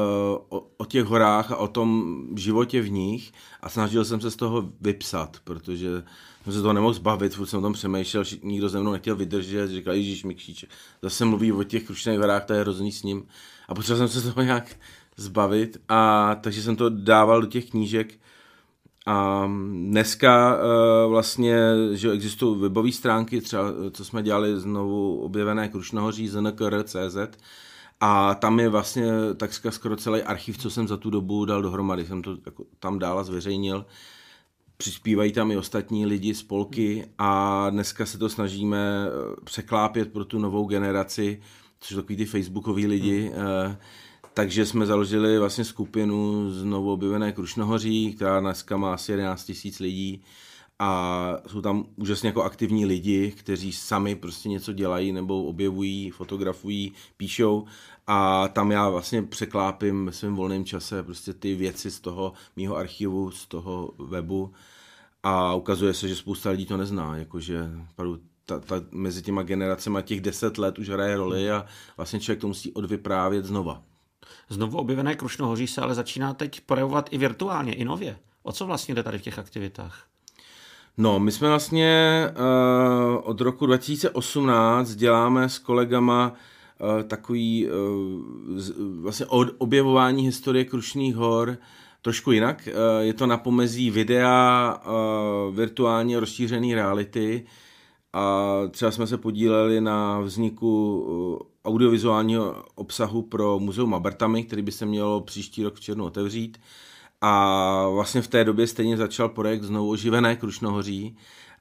o, 0.48 0.66
o 0.76 0.84
těch 0.84 1.04
horách 1.04 1.52
a 1.52 1.56
o 1.56 1.68
tom 1.68 2.20
životě 2.36 2.80
v 2.80 2.90
nich 2.90 3.32
a 3.60 3.68
snažil 3.68 4.04
jsem 4.04 4.20
se 4.20 4.30
z 4.30 4.36
toho 4.36 4.72
vypsat, 4.80 5.36
protože 5.44 6.02
jsem 6.44 6.52
se 6.52 6.62
toho 6.62 6.72
nemohl 6.72 6.92
zbavit, 6.92 7.34
furt 7.34 7.46
jsem 7.46 7.58
o 7.58 7.62
tom 7.62 7.72
přemýšlel, 7.72 8.24
nikdo 8.42 8.68
ze 8.68 8.80
mnou 8.80 8.92
nechtěl 8.92 9.16
vydržet, 9.16 9.68
říkal, 9.68 9.94
Ježíš 9.94 10.24
Mikšíček, 10.24 10.70
zase 11.02 11.24
mluví 11.24 11.52
o 11.52 11.64
těch 11.64 11.84
krušných 11.84 12.18
horách, 12.18 12.44
to 12.44 12.52
je 12.52 12.60
hrozný 12.60 12.92
s 12.92 13.02
ním. 13.02 13.26
A 13.68 13.74
potřeboval 13.74 14.08
jsem 14.08 14.22
se 14.22 14.32
toho 14.32 14.44
nějak 14.44 14.76
zbavit 15.16 15.76
a 15.88 16.34
takže 16.40 16.62
jsem 16.62 16.76
to 16.76 16.88
dával 16.88 17.40
do 17.40 17.46
těch 17.46 17.70
knížek 17.70 18.14
a 19.06 19.46
dneska 19.72 20.56
uh, 20.56 21.10
vlastně, 21.10 21.56
že 21.92 22.10
existují 22.10 22.60
webové 22.60 22.92
stránky, 22.92 23.40
třeba 23.40 23.64
co 23.90 24.04
jsme 24.04 24.22
dělali 24.22 24.60
znovu 24.60 25.20
objevené 25.20 25.68
Krušnohoří 25.68 26.28
znkr.cz 26.28 27.16
a 28.00 28.34
tam 28.34 28.60
je 28.60 28.68
vlastně 28.68 29.06
takřka 29.36 29.70
skoro 29.70 29.96
celý 29.96 30.22
archiv, 30.22 30.58
co 30.58 30.70
jsem 30.70 30.88
za 30.88 30.96
tu 30.96 31.10
dobu 31.10 31.44
dal 31.44 31.62
dohromady, 31.62 32.06
jsem 32.06 32.22
to 32.22 32.36
jako 32.46 32.64
tam 32.78 32.98
dál 32.98 33.18
a 33.18 33.24
zveřejnil. 33.24 33.86
Přispívají 34.76 35.32
tam 35.32 35.50
i 35.50 35.56
ostatní 35.56 36.06
lidi, 36.06 36.34
spolky. 36.34 37.08
A 37.18 37.70
dneska 37.70 38.06
se 38.06 38.18
to 38.18 38.28
snažíme 38.28 39.06
eh, 39.06 39.10
překlápět 39.44 40.12
pro 40.12 40.24
tu 40.24 40.38
novou 40.38 40.66
generaci, 40.66 41.40
což 41.80 41.88
jsou 41.88 41.96
takový 41.96 42.16
ty 42.16 42.24
facebookoví 42.24 42.86
lidi, 42.86 43.32
hmm 43.34 43.76
takže 44.34 44.66
jsme 44.66 44.86
založili 44.86 45.38
vlastně 45.38 45.64
skupinu 45.64 46.50
znovu 46.50 46.92
objevené 46.92 47.32
Krušnohoří, 47.32 48.14
která 48.14 48.40
dneska 48.40 48.76
má 48.76 48.94
asi 48.94 49.12
11 49.12 49.44
tisíc 49.44 49.80
lidí. 49.80 50.22
A 50.78 51.36
jsou 51.46 51.60
tam 51.60 51.86
úžasně 51.96 52.26
jako 52.28 52.42
aktivní 52.42 52.86
lidi, 52.86 53.30
kteří 53.30 53.72
sami 53.72 54.14
prostě 54.14 54.48
něco 54.48 54.72
dělají 54.72 55.12
nebo 55.12 55.44
objevují, 55.44 56.10
fotografují, 56.10 56.92
píšou. 57.16 57.64
A 58.06 58.48
tam 58.48 58.70
já 58.70 58.88
vlastně 58.88 59.22
překlápím 59.22 60.06
ve 60.06 60.12
svém 60.12 60.34
volném 60.36 60.64
čase 60.64 61.02
prostě 61.02 61.32
ty 61.32 61.54
věci 61.54 61.90
z 61.90 62.00
toho 62.00 62.32
mýho 62.56 62.76
archivu, 62.76 63.30
z 63.30 63.46
toho 63.46 63.92
webu. 63.98 64.52
A 65.22 65.54
ukazuje 65.54 65.94
se, 65.94 66.08
že 66.08 66.16
spousta 66.16 66.50
lidí 66.50 66.66
to 66.66 66.76
nezná, 66.76 67.16
jakože 67.16 67.70
ta, 68.46 68.58
ta, 68.58 68.82
mezi 68.90 69.22
těma 69.22 69.42
generacemi 69.42 69.98
těch 70.02 70.20
deset 70.20 70.58
let 70.58 70.78
už 70.78 70.88
hraje 70.88 71.16
roli 71.16 71.50
a 71.50 71.66
vlastně 71.96 72.20
člověk 72.20 72.40
to 72.40 72.48
musí 72.48 72.72
odvyprávět 72.72 73.44
znova. 73.44 73.82
Znovu 74.48 74.78
objevené 74.78 75.14
Krušnohoří 75.14 75.66
se 75.66 75.80
ale 75.80 75.94
začíná 75.94 76.34
teď 76.34 76.60
projevovat 76.60 77.08
i 77.12 77.18
virtuálně, 77.18 77.74
i 77.74 77.84
nově. 77.84 78.16
O 78.42 78.52
co 78.52 78.66
vlastně 78.66 78.94
jde 78.94 79.02
tady 79.02 79.18
v 79.18 79.22
těch 79.22 79.38
aktivitách? 79.38 80.06
No, 80.98 81.20
my 81.20 81.32
jsme 81.32 81.48
vlastně 81.48 82.24
uh, 82.30 83.20
od 83.22 83.40
roku 83.40 83.66
2018 83.66 84.94
děláme 84.94 85.48
s 85.48 85.58
kolegama 85.58 86.32
uh, 86.78 87.02
takový 87.02 87.68
uh, 87.68 87.72
z, 88.58 88.72
vlastně 89.00 89.26
od, 89.26 89.48
objevování 89.58 90.24
historie 90.24 90.64
Krušných 90.64 91.16
hor 91.16 91.56
trošku 92.02 92.32
jinak. 92.32 92.68
Uh, 92.68 93.02
je 93.02 93.14
to 93.14 93.26
na 93.26 93.36
pomezí 93.36 93.90
videa, 93.90 94.80
uh, 94.86 95.56
virtuálně 95.56 96.20
rozšířené 96.20 96.74
reality 96.74 97.46
a 98.14 98.52
třeba 98.70 98.90
jsme 98.90 99.06
se 99.06 99.18
podíleli 99.18 99.80
na 99.80 100.20
vzniku 100.20 100.98
uh, 100.98 101.38
audiovizuálního 101.64 102.64
obsahu 102.74 103.22
pro 103.22 103.58
muzeum 103.58 103.94
Abertami, 103.94 104.44
který 104.44 104.62
by 104.62 104.72
se 104.72 104.86
mělo 104.86 105.20
příští 105.20 105.64
rok 105.64 105.74
v 105.74 105.80
červnu 105.80 106.04
otevřít. 106.04 106.58
A 107.20 107.88
vlastně 107.88 108.22
v 108.22 108.28
té 108.28 108.44
době 108.44 108.66
stejně 108.66 108.96
začal 108.96 109.28
projekt 109.28 109.62
znovu 109.62 109.90
oživené 109.90 110.36
Krušnohoří 110.36 111.16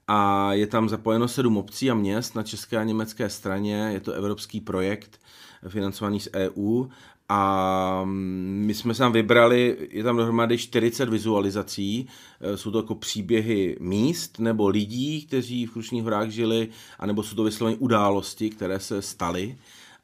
a 0.08 0.54
je 0.54 0.68
tam 0.68 0.90
zapojeno 0.90 1.28
sedm 1.28 1.58
obcí 1.58 1.92
a 1.92 1.94
měst 1.94 2.36
na 2.36 2.44
české 2.44 2.78
a 2.78 2.84
německé 2.84 3.30
straně. 3.30 3.90
Je 3.94 4.00
to 4.00 4.12
evropský 4.12 4.62
projekt 4.62 5.20
financovaný 5.68 6.20
z 6.20 6.30
EU 6.36 6.86
a 7.30 8.02
my 8.06 8.74
jsme 8.74 8.94
tam 8.94 9.12
vybrali, 9.12 9.78
je 9.92 10.04
tam 10.04 10.18
dohromady 10.18 10.58
40 10.58 11.10
vizualizací, 11.10 12.08
jsou 12.56 12.72
to 12.72 12.78
jako 12.78 12.96
příběhy 12.96 13.78
míst 13.80 14.40
nebo 14.40 14.68
lidí, 14.68 15.26
kteří 15.26 15.66
v 15.66 15.72
Krušných 15.72 16.04
horách 16.04 16.30
žili, 16.30 16.68
anebo 17.00 17.24
jsou 17.24 17.36
to 17.36 17.44
vysloveně 17.44 17.78
události, 17.78 18.50
které 18.50 18.80
se 18.80 19.02
staly. 19.02 19.58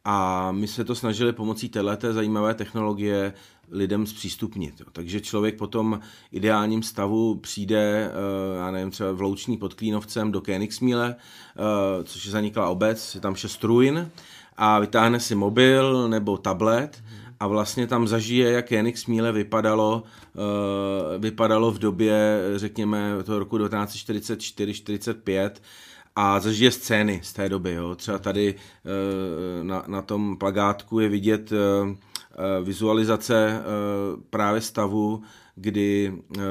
A 0.06 0.52
my 0.52 0.68
se 0.68 0.84
to 0.84 0.96
snažili 0.96 1.34
pomocí 1.34 1.70
této 1.70 2.14
zajímavé 2.14 2.54
technologie 2.54 3.34
lidem 3.72 4.06
zpřístupnit. 4.06 4.80
Jo. 4.80 4.86
Takže 4.92 5.22
člověk 5.22 5.58
po 5.58 5.68
tom 5.68 6.00
ideálním 6.32 6.84
stavu 6.84 7.36
přijde, 7.36 8.12
uh, 8.12 8.60
já 8.60 8.72
nevím, 8.72 8.92
třeba 8.92 9.12
v 9.12 9.22
Louční 9.22 9.58
pod 9.58 9.74
Klínovcem 9.74 10.32
do 10.32 10.42
Koenigsmíle, 10.42 11.16
uh, 11.16 12.04
což 12.04 12.26
je 12.26 12.32
zaniklá 12.32 12.70
obec, 12.70 13.16
je 13.16 13.22
tam 13.22 13.36
šest 13.36 13.64
ruin 13.64 14.12
a 14.58 14.80
vytáhne 14.80 15.20
si 15.20 15.36
mobil 15.36 16.10
nebo 16.10 16.38
tablet 16.38 17.04
a 17.40 17.48
vlastně 17.48 17.88
tam 17.88 18.08
zažije, 18.08 18.52
jak 18.52 18.70
Koenigsmíle 18.70 19.32
vypadalo, 19.32 20.04
uh, 20.34 20.42
vypadalo 21.22 21.72
v 21.72 21.80
době, 21.80 22.40
řekněme, 22.56 23.24
toho 23.24 23.40
roku 23.40 23.58
1944-45 23.58 25.52
a 26.16 26.40
zažije 26.40 26.72
scény 26.72 27.20
z 27.24 27.34
té 27.34 27.50
doby. 27.50 27.74
Jo. 27.74 27.96
Třeba 27.96 28.18
tady 28.18 28.56
na, 29.64 29.84
na 29.88 30.02
tom 30.02 30.38
plagátku 30.38 31.00
je 31.00 31.10
vidět 31.10 31.52
Eh, 32.40 32.64
vizualizace 32.64 33.50
eh, 33.50 33.62
právě 34.30 34.62
stavu, 34.62 35.22
kdy 35.56 36.14
eh, 36.38 36.42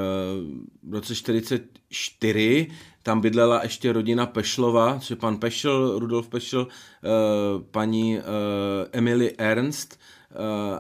v 0.83 0.95
roce 0.95 1.15
44 1.15 2.67
tam 3.03 3.21
bydlela 3.21 3.63
ještě 3.63 3.93
rodina 3.93 4.27
Pešlova, 4.27 4.99
což 4.99 5.11
je 5.11 5.17
pan 5.17 5.37
Pešl, 5.37 5.99
Rudolf 5.99 6.29
Pešl, 6.29 6.69
paní 7.71 8.19
Emily 8.93 9.33
Ernst, 9.39 9.99
Eh, 9.99 10.18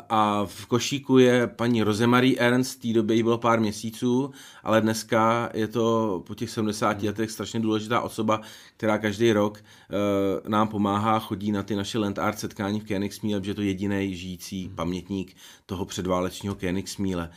a 0.08 0.44
v 0.46 0.66
košíku 0.66 1.18
je 1.18 1.46
paní 1.46 1.82
Rozemarie 1.82 2.36
Ernst, 2.38 2.78
v 2.78 2.82
té 2.82 2.92
době 2.92 3.16
jí 3.16 3.22
bylo 3.22 3.38
pár 3.38 3.60
měsíců, 3.60 4.30
ale 4.62 4.80
dneska 4.80 5.50
je 5.54 5.68
to 5.68 6.22
po 6.26 6.34
těch 6.34 6.50
70 6.50 6.98
hmm. 6.98 7.06
letech 7.06 7.30
strašně 7.30 7.60
důležitá 7.60 8.00
osoba, 8.00 8.40
která 8.76 8.98
každý 8.98 9.32
rok 9.32 9.58
uh, 9.58 10.50
nám 10.50 10.68
pomáhá, 10.68 11.18
chodí 11.18 11.52
na 11.52 11.62
ty 11.62 11.76
naše 11.76 11.98
land 11.98 12.18
art 12.18 12.38
setkání 12.38 12.80
v 12.80 12.88
Koenigsmíle, 12.88 13.40
protože 13.40 13.50
je 13.50 13.54
to 13.54 13.62
jediný 13.62 14.16
žijící 14.16 14.66
hmm. 14.66 14.76
pamětník 14.76 15.36
toho 15.66 15.84
předválečního 15.84 16.54
Koenigsmíle. 16.54 17.30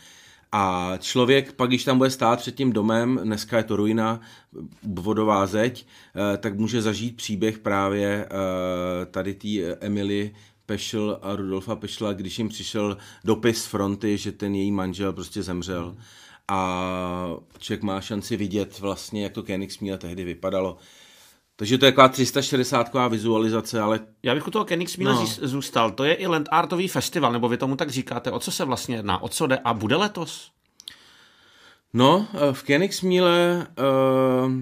A 0.54 0.92
člověk 0.98 1.52
pak, 1.52 1.68
když 1.68 1.84
tam 1.84 1.98
bude 1.98 2.10
stát 2.10 2.38
před 2.38 2.54
tím 2.54 2.72
domem, 2.72 3.20
dneska 3.24 3.56
je 3.56 3.64
to 3.64 3.76
ruina, 3.76 4.20
vodová 4.82 5.46
zeď, 5.46 5.86
eh, 6.34 6.36
tak 6.36 6.58
může 6.58 6.82
zažít 6.82 7.16
příběh 7.16 7.58
právě 7.58 8.28
tady 9.10 9.34
té 9.34 9.76
Emily 9.80 10.30
Pešl 10.72 11.18
a 11.22 11.36
Rudolfa 11.36 11.76
Pešla, 11.76 12.12
když 12.12 12.38
jim 12.38 12.48
přišel 12.48 12.96
dopis 13.24 13.62
z 13.62 13.66
fronty, 13.66 14.18
že 14.18 14.32
ten 14.32 14.54
její 14.54 14.72
manžel 14.72 15.12
prostě 15.12 15.42
zemřel. 15.42 15.96
A 16.48 17.34
člověk 17.58 17.82
má 17.82 18.00
šanci 18.00 18.36
vidět 18.36 18.80
vlastně, 18.80 19.22
jak 19.22 19.32
to 19.32 19.42
Koenigsmíle 19.42 19.98
tehdy 19.98 20.24
vypadalo. 20.24 20.76
Takže 21.56 21.78
to 21.78 21.84
je 21.84 21.92
taková 21.92 22.08
360 22.08 22.90
vizualizace, 23.08 23.80
ale... 23.80 24.00
Já 24.22 24.34
bych 24.34 24.48
u 24.48 24.50
toho 24.50 24.64
Koenigsmíle 24.64 25.14
no. 25.14 25.26
zůstal. 25.26 25.90
To 25.90 26.04
je 26.04 26.14
i 26.14 26.26
Land 26.26 26.48
Artový 26.50 26.88
festival, 26.88 27.32
nebo 27.32 27.48
vy 27.48 27.56
tomu 27.56 27.76
tak 27.76 27.90
říkáte. 27.90 28.30
O 28.30 28.38
co 28.38 28.52
se 28.52 28.64
vlastně 28.64 28.96
jedná? 28.96 29.22
O 29.22 29.28
co 29.28 29.46
jde? 29.46 29.58
A 29.64 29.74
bude 29.74 29.96
letos? 29.96 30.50
No, 31.92 32.26
eh, 32.34 32.52
v 32.52 32.62
Koenigsmíle 32.62 33.66
uh, 34.46 34.52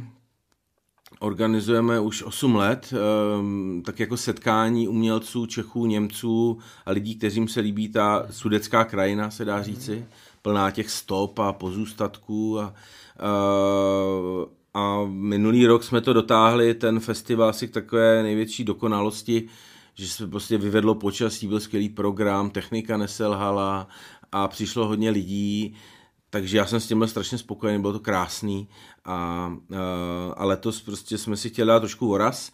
organizujeme 1.20 2.00
už 2.00 2.22
8 2.22 2.56
let, 2.56 2.92
ehm, 2.92 3.82
tak 3.84 4.00
jako 4.00 4.16
setkání 4.16 4.88
umělců, 4.88 5.46
Čechů, 5.46 5.86
Němců 5.86 6.58
a 6.86 6.90
lidí, 6.90 7.14
kteřím 7.14 7.48
se 7.48 7.60
líbí 7.60 7.88
ta 7.88 8.26
sudecká 8.30 8.84
krajina, 8.84 9.30
se 9.30 9.44
dá 9.44 9.62
říci, 9.62 10.06
plná 10.42 10.70
těch 10.70 10.90
stop 10.90 11.38
a 11.38 11.52
pozůstatků 11.52 12.60
a, 12.60 12.74
a, 13.18 13.30
a 14.74 15.04
minulý 15.08 15.66
rok 15.66 15.84
jsme 15.84 16.00
to 16.00 16.12
dotáhli, 16.12 16.74
ten 16.74 17.00
festival 17.00 17.48
asi 17.48 17.68
k 17.68 17.70
takové 17.70 18.22
největší 18.22 18.64
dokonalosti, 18.64 19.48
že 19.94 20.08
se 20.08 20.26
prostě 20.26 20.58
vyvedlo 20.58 20.94
počasí, 20.94 21.46
byl 21.46 21.60
skvělý 21.60 21.88
program, 21.88 22.50
technika 22.50 22.96
neselhala 22.96 23.88
a 24.32 24.48
přišlo 24.48 24.86
hodně 24.86 25.10
lidí, 25.10 25.74
takže 26.30 26.56
já 26.56 26.66
jsem 26.66 26.80
s 26.80 26.86
tím 26.86 26.98
byl 26.98 27.08
strašně 27.08 27.38
spokojený, 27.38 27.80
bylo 27.80 27.92
to 27.92 28.00
krásný 28.00 28.68
a, 29.04 29.52
a 30.36 30.44
letos 30.44 30.82
prostě 30.82 31.18
jsme 31.18 31.36
si 31.36 31.48
chtěli 31.48 31.68
dát 31.68 31.80
trošku 31.80 32.08
voraz, 32.08 32.52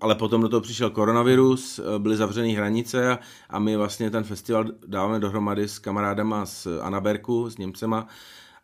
ale 0.00 0.14
potom 0.14 0.42
do 0.42 0.48
toho 0.48 0.60
přišel 0.60 0.90
koronavirus, 0.90 1.80
byly 1.98 2.16
zavřené 2.16 2.48
hranice 2.48 3.10
a, 3.10 3.18
a 3.50 3.58
my 3.58 3.76
vlastně 3.76 4.10
ten 4.10 4.24
festival 4.24 4.64
dáváme 4.86 5.20
dohromady 5.20 5.68
s 5.68 5.78
kamarádama 5.78 6.46
z 6.46 6.66
Anaberku, 6.82 7.50
s 7.50 7.58
Němcema. 7.58 8.06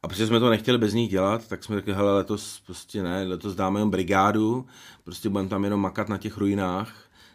A 0.02 0.08
protože 0.08 0.26
jsme 0.26 0.40
to 0.40 0.50
nechtěli 0.50 0.78
bez 0.78 0.94
nich 0.94 1.10
dělat, 1.10 1.48
tak 1.48 1.64
jsme 1.64 1.76
řekli, 1.76 1.94
hele, 1.94 2.14
letos 2.14 2.62
prostě 2.66 3.02
ne, 3.02 3.24
letos 3.26 3.54
dáme 3.54 3.80
jen 3.80 3.90
brigádu, 3.90 4.66
prostě 5.04 5.28
budeme 5.28 5.48
tam 5.48 5.64
jenom 5.64 5.80
makat 5.80 6.08
na 6.08 6.18
těch 6.18 6.38
ruinách, 6.38 6.94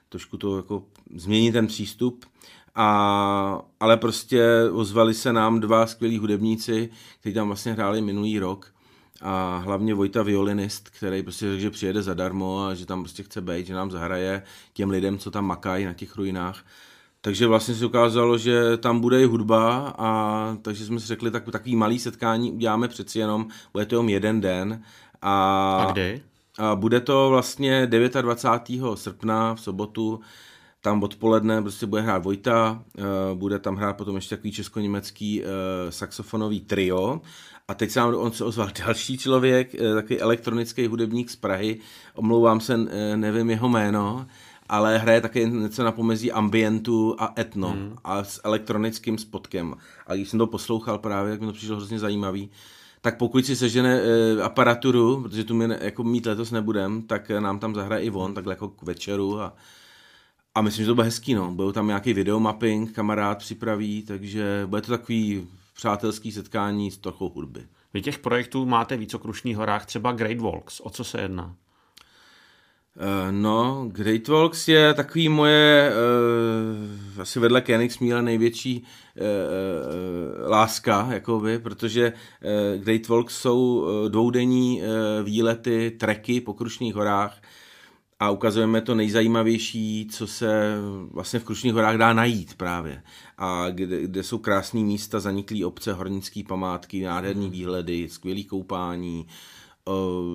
trošku 0.09 0.37
to 0.37 0.57
jako 0.57 0.83
změnit 1.15 1.51
ten 1.51 1.67
přístup 1.67 2.25
a, 2.75 3.61
ale 3.79 3.97
prostě 3.97 4.45
ozvali 4.71 5.13
se 5.13 5.33
nám 5.33 5.59
dva 5.59 5.87
skvělí 5.87 6.17
hudebníci, 6.17 6.89
kteří 7.19 7.35
tam 7.35 7.47
vlastně 7.47 7.73
hráli 7.73 8.01
minulý 8.01 8.39
rok 8.39 8.73
a 9.21 9.57
hlavně 9.57 9.93
Vojta 9.93 10.23
violinist, 10.23 10.89
který 10.89 11.23
prostě 11.23 11.45
řekl, 11.45 11.61
že 11.61 11.69
přijede 11.69 12.01
zadarmo 12.01 12.65
a 12.65 12.73
že 12.73 12.85
tam 12.85 13.03
prostě 13.03 13.23
chce 13.23 13.41
být, 13.41 13.67
že 13.67 13.73
nám 13.73 13.91
zahraje 13.91 14.43
těm 14.73 14.89
lidem, 14.89 15.17
co 15.17 15.31
tam 15.31 15.45
makají 15.45 15.85
na 15.85 15.93
těch 15.93 16.15
ruinách. 16.15 16.65
Takže 17.21 17.47
vlastně 17.47 17.75
se 17.75 17.85
ukázalo, 17.85 18.37
že 18.37 18.77
tam 18.77 18.99
bude 18.99 19.21
i 19.21 19.25
hudba 19.25 19.95
a 19.97 20.57
takže 20.61 20.85
jsme 20.85 20.99
si 20.99 21.07
řekli, 21.07 21.31
tak 21.31 21.43
takový 21.51 21.75
malý 21.75 21.99
setkání 21.99 22.51
uděláme 22.51 22.87
přeci 22.87 23.19
jenom, 23.19 23.47
bude 23.73 23.85
to 23.85 23.95
jenom 23.95 24.09
jeden 24.09 24.41
den. 24.41 24.81
A, 25.21 25.77
a 25.87 25.91
kdy? 25.91 26.21
A 26.57 26.75
bude 26.75 26.99
to 26.99 27.29
vlastně 27.29 27.87
29. 27.87 28.81
srpna 28.95 29.55
v 29.55 29.61
sobotu 29.61 30.19
tam 30.81 31.03
odpoledne 31.03 31.61
prostě 31.61 31.85
bude 31.85 32.01
hrát 32.01 32.23
Vojta, 32.23 32.83
eh, 32.97 33.03
bude 33.33 33.59
tam 33.59 33.75
hrát 33.75 33.97
potom 33.97 34.15
ještě 34.15 34.35
takový 34.35 34.51
česko-německý 34.51 35.43
eh, 35.43 35.45
saxofonový 35.91 36.61
trio 36.61 37.21
a 37.67 37.73
teď 37.73 37.91
se 37.91 37.99
nám 37.99 38.15
on 38.15 38.31
se 38.31 38.45
ozval 38.45 38.69
další 38.85 39.17
člověk, 39.17 39.75
eh, 39.75 39.93
takový 39.93 40.19
elektronický 40.19 40.87
hudebník 40.87 41.29
z 41.29 41.35
Prahy, 41.35 41.79
omlouvám 42.15 42.59
se, 42.59 42.77
nevím 43.15 43.49
jeho 43.49 43.69
jméno, 43.69 44.25
ale 44.69 44.97
hraje 44.97 45.21
také 45.21 45.49
něco 45.49 45.83
na 45.83 45.91
pomezí 45.91 46.31
ambientu 46.31 47.15
a 47.19 47.33
etno 47.39 47.69
hmm. 47.69 47.95
a 48.03 48.23
s 48.23 48.41
elektronickým 48.43 49.17
spotkem. 49.17 49.75
A 50.07 50.15
když 50.15 50.29
jsem 50.29 50.39
to 50.39 50.47
poslouchal 50.47 50.97
právě, 50.97 51.31
tak 51.31 51.41
mi 51.41 51.47
to 51.47 51.53
přišlo 51.53 51.75
hrozně 51.75 51.99
zajímavý, 51.99 52.49
tak 53.01 53.17
pokud 53.17 53.45
si 53.45 53.55
sežene 53.55 54.01
e, 54.01 54.41
aparaturu, 54.41 55.21
protože 55.21 55.43
tu 55.43 55.55
my 55.55 55.77
jako 55.81 56.03
mít 56.03 56.25
letos 56.25 56.51
nebudem, 56.51 57.01
tak 57.01 57.29
nám 57.29 57.59
tam 57.59 57.75
zahraje 57.75 58.03
i 58.03 58.11
on, 58.11 58.33
takhle 58.33 58.53
jako 58.53 58.69
k 58.69 58.83
večeru 58.83 59.41
a 59.41 59.53
a 60.55 60.61
myslím, 60.61 60.83
že 60.85 60.87
to 60.87 60.95
bude 60.95 61.05
hezký, 61.05 61.33
no. 61.33 61.51
Budou 61.51 61.71
tam 61.71 61.87
nějaký 61.87 62.13
videomapping, 62.13 62.91
kamarád 62.91 63.37
připraví, 63.37 64.01
takže 64.01 64.63
bude 64.65 64.81
to 64.81 64.91
takový 64.91 65.47
přátelský 65.75 66.31
setkání 66.31 66.91
s 66.91 66.97
trochou 66.97 67.29
hudby. 67.29 67.61
Vy 67.93 68.01
těch 68.01 68.19
projektů 68.19 68.65
máte 68.65 68.97
víc 68.97 69.13
o 69.13 69.19
Krušných 69.19 69.57
horách, 69.57 69.85
třeba 69.85 70.11
Great 70.11 70.39
Walks. 70.39 70.81
O 70.83 70.89
co 70.89 71.03
se 71.03 71.21
jedná? 71.21 71.55
Uh, 72.95 73.31
no, 73.31 73.85
Great 73.91 74.27
Walks 74.27 74.67
je 74.67 74.93
takový 74.93 75.29
moje, 75.29 75.91
uh, 77.15 77.21
asi 77.21 77.39
vedle 77.39 77.61
Koenigsmíle 77.61 78.21
největší 78.21 78.83
uh, 78.83 79.23
uh, 80.43 80.49
láska, 80.49 81.07
jakoby, 81.11 81.59
protože 81.59 82.13
uh, 82.13 82.83
Great 82.83 83.07
Walks 83.07 83.37
jsou 83.37 83.59
uh, 83.59 84.09
dvoudenní 84.09 84.81
uh, 84.81 84.87
výlety, 85.25 85.91
treky 85.91 86.41
po 86.41 86.53
Krušných 86.53 86.95
horách, 86.95 87.41
a 88.21 88.29
ukazujeme 88.29 88.81
to 88.81 88.95
nejzajímavější, 88.95 90.07
co 90.11 90.27
se 90.27 90.75
vlastně 91.11 91.39
v 91.39 91.43
Krušných 91.43 91.73
horách 91.73 91.97
dá 91.97 92.13
najít 92.13 92.53
právě. 92.53 93.03
A 93.37 93.69
kde, 93.69 94.01
kde 94.01 94.23
jsou 94.23 94.37
krásné 94.37 94.79
místa, 94.79 95.19
zaniklé 95.19 95.65
obce, 95.65 95.93
hornické 95.93 96.41
památky, 96.47 97.03
nádherné 97.03 97.41
hmm. 97.41 97.51
výhledy, 97.51 98.09
skvělé 98.09 98.43
koupání, 98.43 99.27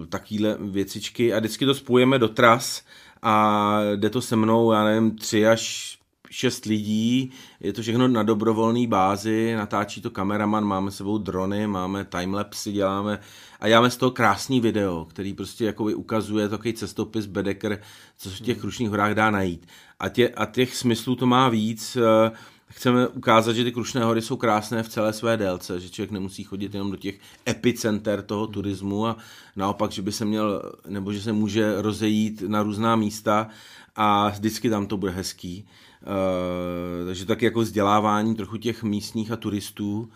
takovéhle 0.08 0.56
věcičky 0.60 1.34
a 1.34 1.38
vždycky 1.38 1.66
to 1.66 1.74
spojujeme 1.74 2.18
do 2.18 2.28
tras 2.28 2.82
a 3.22 3.78
jde 3.96 4.10
to 4.10 4.22
se 4.22 4.36
mnou, 4.36 4.72
já 4.72 4.84
nevím, 4.84 5.16
tři 5.16 5.46
až 5.46 5.98
šest 6.36 6.64
lidí, 6.64 7.30
je 7.60 7.72
to 7.72 7.82
všechno 7.82 8.08
na 8.08 8.22
dobrovolné 8.22 8.86
bázi, 8.86 9.54
natáčí 9.56 10.00
to 10.00 10.10
kameraman, 10.10 10.64
máme 10.64 10.90
sebou 10.90 11.18
drony, 11.18 11.66
máme 11.66 12.04
timelapsy, 12.04 12.72
děláme 12.72 13.20
a 13.60 13.68
děláme 13.68 13.90
z 13.90 13.96
toho 13.96 14.10
krásný 14.10 14.60
video, 14.60 15.04
který 15.04 15.34
prostě 15.34 15.64
jakoby 15.64 15.94
ukazuje 15.94 16.48
takový 16.48 16.72
cestopis 16.74 17.26
Bedeker, 17.26 17.80
co 18.16 18.30
se 18.30 18.36
v 18.36 18.40
těch 18.40 18.58
Krušných 18.58 18.90
horách 18.90 19.14
dá 19.14 19.30
najít. 19.30 19.66
A, 20.00 20.08
tě, 20.08 20.28
a 20.28 20.46
těch 20.46 20.76
smyslů 20.76 21.16
to 21.16 21.26
má 21.26 21.48
víc, 21.48 21.96
eh, 21.96 22.30
chceme 22.68 23.08
ukázat, 23.08 23.52
že 23.52 23.64
ty 23.64 23.72
Krušné 23.72 24.04
hory 24.04 24.22
jsou 24.22 24.36
krásné 24.36 24.82
v 24.82 24.88
celé 24.88 25.12
své 25.12 25.36
délce, 25.36 25.80
že 25.80 25.90
člověk 25.90 26.10
nemusí 26.10 26.44
chodit 26.44 26.74
jenom 26.74 26.90
do 26.90 26.96
těch 26.96 27.18
epicenter 27.48 28.22
toho 28.22 28.46
turismu 28.46 29.06
a 29.06 29.16
naopak, 29.56 29.90
že 29.90 30.02
by 30.02 30.12
se 30.12 30.24
měl, 30.24 30.72
nebo 30.88 31.12
že 31.12 31.22
se 31.22 31.32
může 31.32 31.82
rozejít 31.82 32.42
na 32.46 32.62
různá 32.62 32.96
místa 32.96 33.48
a 33.96 34.28
vždycky 34.28 34.70
tam 34.70 34.86
to 34.86 34.96
bude 34.96 35.12
hezký. 35.12 35.66
Uh, 36.02 37.06
takže 37.06 37.26
tak 37.26 37.42
jako 37.42 37.60
vzdělávání 37.60 38.34
trochu 38.34 38.56
těch 38.56 38.82
místních 38.82 39.30
a 39.30 39.36
turistů. 39.36 40.10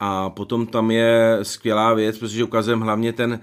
A 0.00 0.30
potom 0.30 0.66
tam 0.66 0.90
je 0.90 1.38
skvělá 1.42 1.94
věc, 1.94 2.18
protože 2.18 2.44
ukazujeme 2.44 2.84
hlavně 2.84 3.12
ten, 3.12 3.40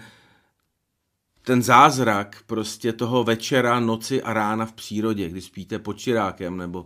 ten 1.41 1.63
zázrak 1.63 2.37
prostě 2.47 2.93
toho 2.93 3.23
večera, 3.23 3.79
noci 3.79 4.23
a 4.23 4.33
rána 4.33 4.65
v 4.65 4.73
přírodě, 4.73 5.29
kdy 5.29 5.41
spíte 5.41 5.79
pod 5.79 5.97
čirákem 5.97 6.57
nebo 6.57 6.85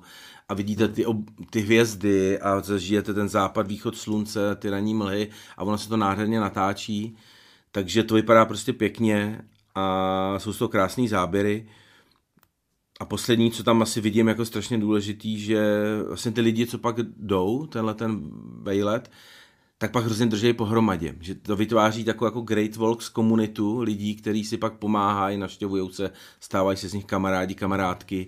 a 0.50 0.54
vidíte 0.54 0.88
ty, 0.88 1.06
ob, 1.06 1.18
ty 1.50 1.62
hvězdy 1.62 2.40
a 2.40 2.60
zažijete 2.60 3.14
ten 3.14 3.30
západ, 3.30 3.68
východ 3.68 3.98
slunce, 3.98 4.56
ty 4.56 4.70
ranní 4.70 4.94
mlhy 4.94 5.30
a 5.58 5.64
ono 5.64 5.78
se 5.78 5.90
to 5.90 5.98
nádherně 5.98 6.40
natáčí. 6.40 7.18
Takže 7.72 8.04
to 8.04 8.16
vypadá 8.16 8.46
prostě 8.46 8.74
pěkně 8.74 9.42
a 9.76 10.36
jsou 10.38 10.54
to 10.54 10.70
krásné 10.70 11.08
záběry. 11.08 11.68
A 13.00 13.06
poslední, 13.06 13.52
co 13.52 13.64
tam 13.64 13.82
asi 13.82 14.02
vidím 14.02 14.28
jako 14.28 14.46
strašně 14.46 14.78
důležitý, 14.78 15.40
že 15.40 15.60
vlastně 16.08 16.32
ty 16.32 16.42
lidi, 16.42 16.68
co 16.68 16.78
pak 16.78 16.96
jdou, 17.18 17.66
tenhle 17.66 17.94
ten 17.94 18.20
vejlet, 18.62 19.12
tak 19.78 19.92
pak 19.92 20.06
hrozně 20.06 20.26
drží 20.26 20.54
pohromadě. 20.54 21.16
Že 21.20 21.36
to 21.36 21.56
vytváří 21.56 22.04
takovou 22.04 22.28
jako 22.28 22.42
Great 22.42 22.76
Walks 22.76 23.10
komunitu 23.10 23.80
lidí, 23.80 24.16
kteří 24.16 24.44
si 24.44 24.58
pak 24.58 24.74
pomáhají, 24.74 25.38
navštěvují 25.38 25.94
se, 25.94 26.12
stávají 26.40 26.78
se 26.78 26.90
z 26.90 26.94
nich 26.94 27.06
kamarádi, 27.06 27.56
kamarádky 27.56 28.28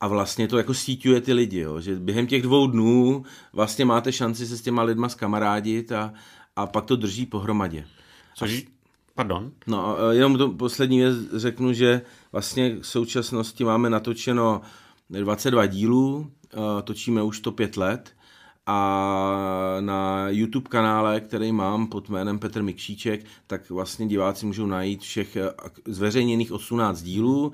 a 0.00 0.08
vlastně 0.08 0.48
to 0.48 0.58
jako 0.58 0.74
síťuje 0.74 1.20
ty 1.20 1.32
lidi, 1.32 1.58
jo? 1.58 1.80
že 1.80 1.96
během 1.96 2.26
těch 2.26 2.42
dvou 2.42 2.66
dnů 2.66 3.24
vlastně 3.52 3.84
máte 3.84 4.12
šanci 4.12 4.46
se 4.46 4.56
s 4.56 4.62
těma 4.62 4.82
lidma 4.82 5.08
skamarádit 5.08 5.92
a, 5.92 6.12
a 6.56 6.66
pak 6.66 6.84
to 6.84 6.96
drží 6.96 7.26
pohromadě. 7.26 7.86
Což, 8.34 8.64
pardon? 9.16 9.52
No, 9.66 9.96
jenom 10.10 10.38
to 10.38 10.48
poslední 10.48 10.98
věc 10.98 11.16
řeknu, 11.36 11.72
že 11.72 12.02
vlastně 12.32 12.76
v 12.80 12.86
současnosti 12.86 13.64
máme 13.64 13.90
natočeno 13.90 14.60
22 15.10 15.66
dílů, 15.66 16.30
točíme 16.84 17.22
už 17.22 17.40
to 17.40 17.52
pět 17.52 17.76
let 17.76 18.12
a 18.66 19.76
na 19.80 20.28
YouTube 20.28 20.68
kanále, 20.68 21.20
který 21.20 21.52
mám 21.52 21.86
pod 21.86 22.08
jménem 22.08 22.38
Petr 22.38 22.62
Mikšíček, 22.62 23.24
tak 23.46 23.70
vlastně 23.70 24.06
diváci 24.06 24.46
můžou 24.46 24.66
najít 24.66 25.02
všech 25.02 25.36
eh, 25.36 25.50
zveřejněných 25.86 26.52
18 26.52 27.02
dílů, 27.02 27.52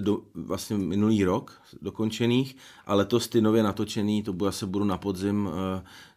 do, 0.00 0.20
vlastně 0.34 0.76
minulý 0.76 1.24
rok 1.24 1.62
dokončených 1.82 2.56
a 2.86 2.94
letos 2.94 3.28
ty 3.28 3.40
nově 3.40 3.62
natočený, 3.62 4.22
to 4.22 4.32
bude, 4.32 4.52
se 4.52 4.66
budu 4.66 4.84
na 4.84 4.98
podzim 4.98 5.46
uh, 5.46 5.52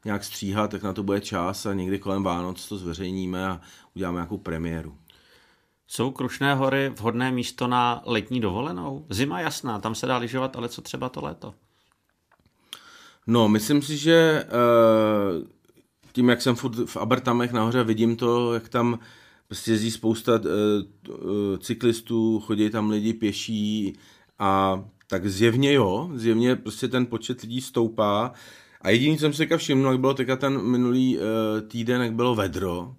nějak 0.06 0.24
stříhat, 0.24 0.72
tak 0.72 0.84
na 0.84 0.94
to 0.94 1.04
bude 1.04 1.22
čas 1.22 1.66
a 1.66 1.74
někdy 1.74 2.00
kolem 2.00 2.24
Vánoc 2.24 2.68
to 2.68 2.78
zveřejníme 2.78 3.48
a 3.48 3.62
uděláme 3.96 4.16
nějakou 4.16 4.38
premiéru. 4.38 4.98
Jsou 5.88 6.12
Krušné 6.12 6.56
hory 6.56 6.90
vhodné 6.90 7.32
místo 7.32 7.68
na 7.68 8.02
letní 8.06 8.40
dovolenou? 8.40 9.06
Zima 9.10 9.42
jasná, 9.42 9.80
tam 9.80 9.96
se 9.96 10.08
dá 10.08 10.18
lyžovat, 10.18 10.56
ale 10.56 10.70
co 10.70 10.82
třeba 10.82 11.10
to 11.10 11.22
léto? 11.22 11.54
No, 13.28 13.50
myslím 13.50 13.82
si, 13.82 13.98
že 13.98 14.46
uh, 14.46 15.48
tím, 16.12 16.30
jak 16.30 16.42
jsem 16.42 16.56
furt 16.56 16.76
v 16.86 16.98
Abertamech 16.98 17.52
nahoře, 17.52 17.84
vidím 17.84 18.16
to, 18.16 18.54
jak 18.54 18.70
tam 18.70 19.00
prostě 19.48 19.72
jezdí 19.72 19.92
spousta 19.92 20.34
uh, 20.36 21.58
cyklistů, 21.60 22.40
chodí 22.40 22.70
tam 22.70 22.90
lidi 22.90 23.14
pěší 23.14 23.94
a 24.40 24.84
tak 25.08 25.28
zjevně 25.28 25.74
jo, 25.74 26.10
zjevně 26.16 26.56
prostě 26.56 26.88
ten 26.88 27.06
počet 27.06 27.42
lidí 27.42 27.62
stoupá 27.62 28.34
a 28.82 28.90
jediný, 28.90 29.18
co 29.18 29.22
jsem 29.22 29.34
si 29.34 29.48
všiml, 29.58 29.92
jak 29.92 30.00
bylo 30.00 30.14
teďka 30.14 30.36
ten 30.36 30.62
minulý 30.62 31.20
týden, 31.68 32.02
jak 32.02 32.14
bylo 32.14 32.36
vedro, 32.36 32.96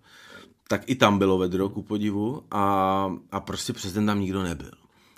tak 0.68 0.82
i 0.86 0.94
tam 0.94 1.18
bylo 1.18 1.38
vedro, 1.38 1.68
ku 1.68 1.82
podivu, 1.82 2.42
a, 2.50 3.16
a 3.32 3.40
prostě 3.40 3.72
přes 3.72 3.92
den 3.92 4.06
tam 4.06 4.20
nikdo 4.20 4.42
nebyl. 4.42 4.70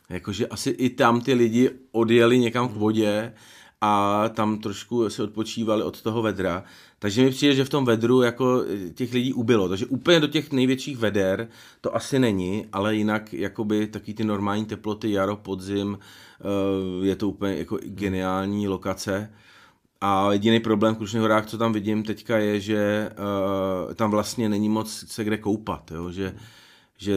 Jakože 0.08 0.46
asi 0.46 0.70
i 0.70 0.90
tam 0.90 1.20
ty 1.20 1.34
lidi 1.34 1.70
odjeli 1.92 2.38
někam 2.38 2.68
k 2.68 2.72
vodě, 2.76 3.32
a 3.80 4.24
tam 4.28 4.58
trošku 4.58 5.10
se 5.10 5.22
odpočívali 5.22 5.82
od 5.82 6.02
toho 6.02 6.22
vedra. 6.22 6.64
Takže 6.98 7.22
mi 7.22 7.30
přijde, 7.30 7.54
že 7.54 7.64
v 7.64 7.68
tom 7.68 7.84
vedru 7.84 8.22
jako 8.22 8.64
eh, 8.68 8.90
těch 8.90 9.12
lidí 9.12 9.32
ubylo. 9.32 9.68
Takže 9.68 9.86
úplně 9.86 10.20
do 10.20 10.26
těch 10.26 10.52
největších 10.52 10.98
veder 10.98 11.48
to 11.80 11.96
asi 11.96 12.18
není, 12.18 12.66
ale 12.72 12.96
jinak 12.96 13.32
jakoby 13.32 13.86
taky 13.86 14.14
ty 14.14 14.24
normální 14.24 14.64
teploty, 14.64 15.12
jaro, 15.12 15.36
podzim, 15.36 15.98
eh, 16.40 17.06
je 17.06 17.16
to 17.16 17.28
úplně 17.28 17.56
jako 17.56 17.78
geniální 17.84 18.68
lokace. 18.68 19.32
A 20.00 20.32
jediný 20.32 20.60
problém 20.60 20.94
v 20.94 20.98
Krušných 20.98 21.22
horách, 21.22 21.46
co 21.46 21.58
tam 21.58 21.72
vidím 21.72 22.02
teďka, 22.02 22.38
je, 22.38 22.60
že 22.60 23.10
uh, 23.88 23.94
tam 23.94 24.10
vlastně 24.10 24.48
není 24.48 24.68
moc 24.68 25.04
se 25.08 25.24
kde 25.24 25.38
koupat, 25.38 25.90
jo? 25.90 26.10
že 26.10 26.34
že 27.00 27.16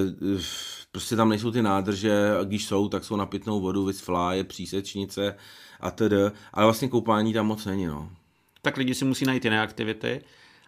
prostě 0.91 1.15
tam 1.15 1.29
nejsou 1.29 1.51
ty 1.51 1.61
nádrže 1.61 2.35
a 2.39 2.43
když 2.43 2.65
jsou, 2.65 2.89
tak 2.89 3.03
jsou 3.03 3.15
na 3.15 3.25
pitnou 3.25 3.61
vodu, 3.61 3.85
vysfláje, 3.85 4.43
přísečnice 4.43 5.35
a 5.83 5.91
tedy, 5.91 6.17
ale 6.53 6.65
vlastně 6.65 6.87
koupání 6.87 7.33
tam 7.33 7.47
moc 7.47 7.65
není, 7.65 7.85
no. 7.85 8.09
Tak 8.61 8.77
lidi 8.77 8.95
si 8.95 9.05
musí 9.05 9.25
najít 9.25 9.45
jiné 9.45 9.61
aktivity. 9.61 10.21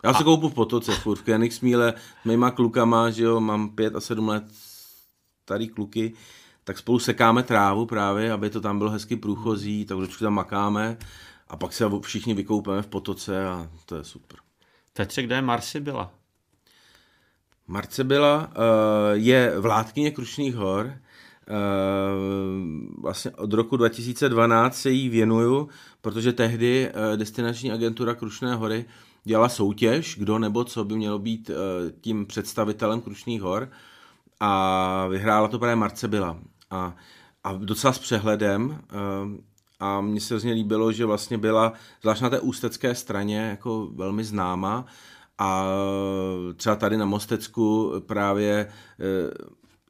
Já 0.03 0.13
se 0.13 0.19
a... 0.19 0.23
koupu 0.23 0.49
v 0.49 0.53
potoce, 0.53 0.91
furt 0.91 1.15
v 1.15 1.23
Koenigsmíle, 1.23 1.93
mýma 2.25 2.51
klukama, 2.51 3.09
že 3.09 3.23
jo, 3.23 3.39
mám 3.39 3.69
pět 3.69 3.95
a 3.95 3.99
sedm 4.01 4.27
let 4.27 4.43
starý 5.43 5.67
kluky, 5.67 6.13
tak 6.63 6.77
spolu 6.77 6.99
sekáme 6.99 7.43
trávu 7.43 7.85
právě, 7.85 8.31
aby 8.31 8.49
to 8.49 8.61
tam 8.61 8.77
bylo 8.77 8.89
hezky 8.89 9.15
průchozí, 9.15 9.85
tak 9.85 9.97
trošku 9.97 10.23
tam 10.23 10.33
makáme 10.33 10.97
a 11.47 11.57
pak 11.57 11.73
se 11.73 11.85
všichni 12.01 12.33
vykoupeme 12.33 12.81
v 12.81 12.87
potoce 12.87 13.47
a 13.47 13.69
to 13.85 13.95
je 13.95 14.03
super. 14.03 14.39
Petře, 14.93 15.23
kde 15.23 15.35
je 15.35 15.41
Marsi 15.41 15.79
byla? 15.79 16.11
Marce 17.67 18.03
byla, 18.03 18.47
uh, 18.47 18.53
je 19.13 19.59
vládkyně 19.59 20.11
Krušných 20.11 20.55
hor, 20.55 20.97
vlastně 22.97 23.31
od 23.31 23.53
roku 23.53 23.77
2012 23.77 24.81
se 24.81 24.89
jí 24.89 25.09
věnuju, 25.09 25.69
protože 26.01 26.33
tehdy 26.33 26.89
uh, 26.89 27.17
destinační 27.17 27.71
agentura 27.71 28.15
Krušné 28.15 28.55
hory 28.55 28.85
dělala 29.23 29.49
soutěž, 29.49 30.17
kdo 30.19 30.39
nebo 30.39 30.63
co 30.63 30.83
by 30.83 30.95
mělo 30.95 31.19
být 31.19 31.49
uh, 31.49 31.55
tím 32.01 32.25
představitelem 32.25 33.01
Krušných 33.01 33.41
hor 33.41 33.69
a 34.39 35.07
vyhrála 35.07 35.47
to 35.47 35.59
právě 35.59 35.75
Marce 35.75 36.07
byla. 36.07 36.37
A, 36.71 36.95
a 37.43 37.53
docela 37.53 37.93
s 37.93 37.99
přehledem 37.99 38.79
a 39.79 40.01
mně 40.01 40.21
se 40.21 40.33
hrozně 40.33 40.53
líbilo, 40.53 40.91
že 40.91 41.05
vlastně 41.05 41.37
byla, 41.37 41.73
zvlášť 42.01 42.21
na 42.21 42.29
té 42.29 42.39
ústecké 42.39 42.95
straně, 42.95 43.39
jako 43.39 43.89
velmi 43.95 44.23
známa 44.23 44.85
a 45.37 45.65
třeba 46.55 46.75
tady 46.75 46.97
na 46.97 47.05
Mostecku 47.05 47.93
právě 48.05 48.71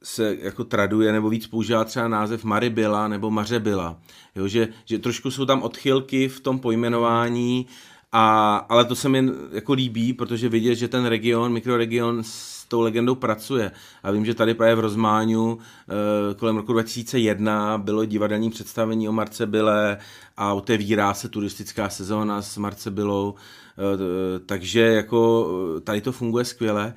se 0.04 0.38
jako 0.40 0.64
traduje 0.64 1.12
nebo 1.12 1.30
víc 1.30 1.48
používá 1.48 1.84
třeba 1.84 2.08
název 2.08 2.44
Maribila 2.44 3.08
nebo 3.08 3.32
Mařebila. 3.32 3.98
Jo, 4.36 4.48
že, 4.48 4.68
že 4.86 5.00
trošku 5.00 5.32
jsou 5.32 5.46
tam 5.46 5.62
odchylky 5.62 6.28
v 6.28 6.40
tom 6.40 6.60
pojmenování 6.60 7.68
A, 8.12 8.56
ale 8.70 8.86
to 8.86 8.96
se 8.96 9.10
mi 9.10 9.30
jako 9.52 9.74
líbí, 9.74 10.14
protože 10.14 10.50
vidět, 10.50 10.76
že 10.76 10.88
ten 10.88 11.06
region, 11.06 11.54
mikroregion 11.54 12.24
s 12.24 12.66
tou 12.66 12.82
legendou 12.82 13.16
pracuje. 13.16 13.72
A 14.04 14.12
vím, 14.12 14.26
že 14.26 14.34
tady 14.34 14.54
právě 14.54 14.76
v 14.76 14.80
Rozmáňu 14.80 15.60
e, 15.60 16.34
kolem 16.34 16.58
roku 16.58 16.74
2001 16.74 17.78
bylo 17.78 18.06
divadelní 18.06 18.50
představení 18.50 19.10
o 19.10 19.12
Marce 19.12 19.46
Bile 19.46 19.98
a 20.38 20.54
otevírá 20.54 21.14
se 21.14 21.30
turistická 21.30 21.90
sezóna 21.90 22.42
s 22.42 22.58
Marce 22.58 22.92
Bilou, 22.92 23.34
e, 23.36 24.40
takže 24.40 24.82
jako 24.82 25.50
tady 25.84 26.02
to 26.02 26.12
funguje 26.12 26.46
skvěle. 26.46 26.94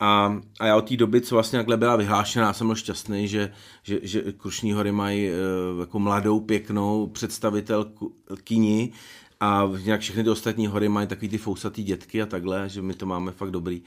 A, 0.00 0.40
a 0.60 0.66
já 0.66 0.76
od 0.76 0.88
té 0.88 0.96
doby, 0.96 1.20
co 1.20 1.34
vlastně 1.34 1.58
takhle 1.58 1.76
byla 1.76 1.96
vyhlášená, 1.96 2.52
jsem 2.52 2.66
byl 2.66 2.76
šťastný, 2.76 3.28
že, 3.28 3.52
že, 3.82 3.98
že 4.02 4.22
Krušní 4.32 4.72
hory 4.72 4.92
mají 4.92 5.28
e, 5.28 5.32
jako 5.80 5.98
mladou, 5.98 6.40
pěknou 6.40 7.06
představitelkyni 7.06 8.92
a 9.40 9.70
nějak 9.84 10.00
všechny 10.00 10.24
ty 10.24 10.30
ostatní 10.30 10.66
hory 10.66 10.88
mají 10.88 11.06
takový 11.06 11.28
ty 11.28 11.38
fousatý 11.38 11.82
dětky 11.82 12.22
a 12.22 12.26
takhle, 12.26 12.68
že 12.68 12.82
my 12.82 12.94
to 12.94 13.06
máme 13.06 13.32
fakt 13.32 13.50
dobrý. 13.50 13.82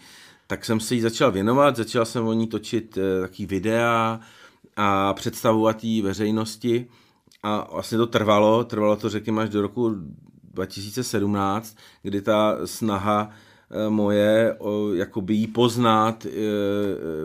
Tak 0.47 0.65
jsem 0.65 0.79
se 0.79 0.95
jí 0.95 1.01
začal 1.01 1.31
věnovat, 1.31 1.75
začal 1.75 2.05
jsem 2.05 2.27
o 2.27 2.33
ní 2.33 2.47
točit 2.47 2.97
e, 2.97 3.21
takový 3.21 3.45
videa 3.45 4.19
a 4.75 5.13
představovat 5.13 5.83
jí 5.83 6.01
veřejnosti 6.01 6.87
a 7.43 7.67
vlastně 7.71 7.97
to 7.97 8.07
trvalo, 8.07 8.63
trvalo 8.63 8.95
to 8.95 9.09
řekněme 9.09 9.43
až 9.43 9.49
do 9.49 9.61
roku 9.61 9.95
2017, 10.43 11.77
kdy 12.03 12.21
ta 12.21 12.57
snaha 12.65 13.29
moje, 13.89 14.57
jakoby 14.93 15.33
jí 15.33 15.47
poznat, 15.47 16.25
eh, 16.25 16.31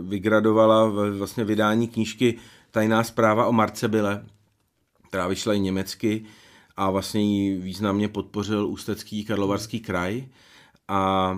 vygradovala 0.00 0.87
vlastně 1.11 1.44
vydání 1.44 1.88
knížky 1.88 2.38
Tajná 2.70 3.04
zpráva 3.04 3.46
o 3.46 3.52
Marce 3.52 3.88
Bile, 3.88 4.24
která 5.09 5.28
vyšla 5.28 5.54
i 5.54 5.61
německy 5.61 6.24
a 6.76 6.90
vlastně 6.90 7.20
ji 7.20 7.59
významně 7.59 8.09
podpořil 8.09 8.66
Ústecký 8.66 9.24
Karlovarský 9.24 9.80
kraj 9.80 10.26
a 10.88 11.33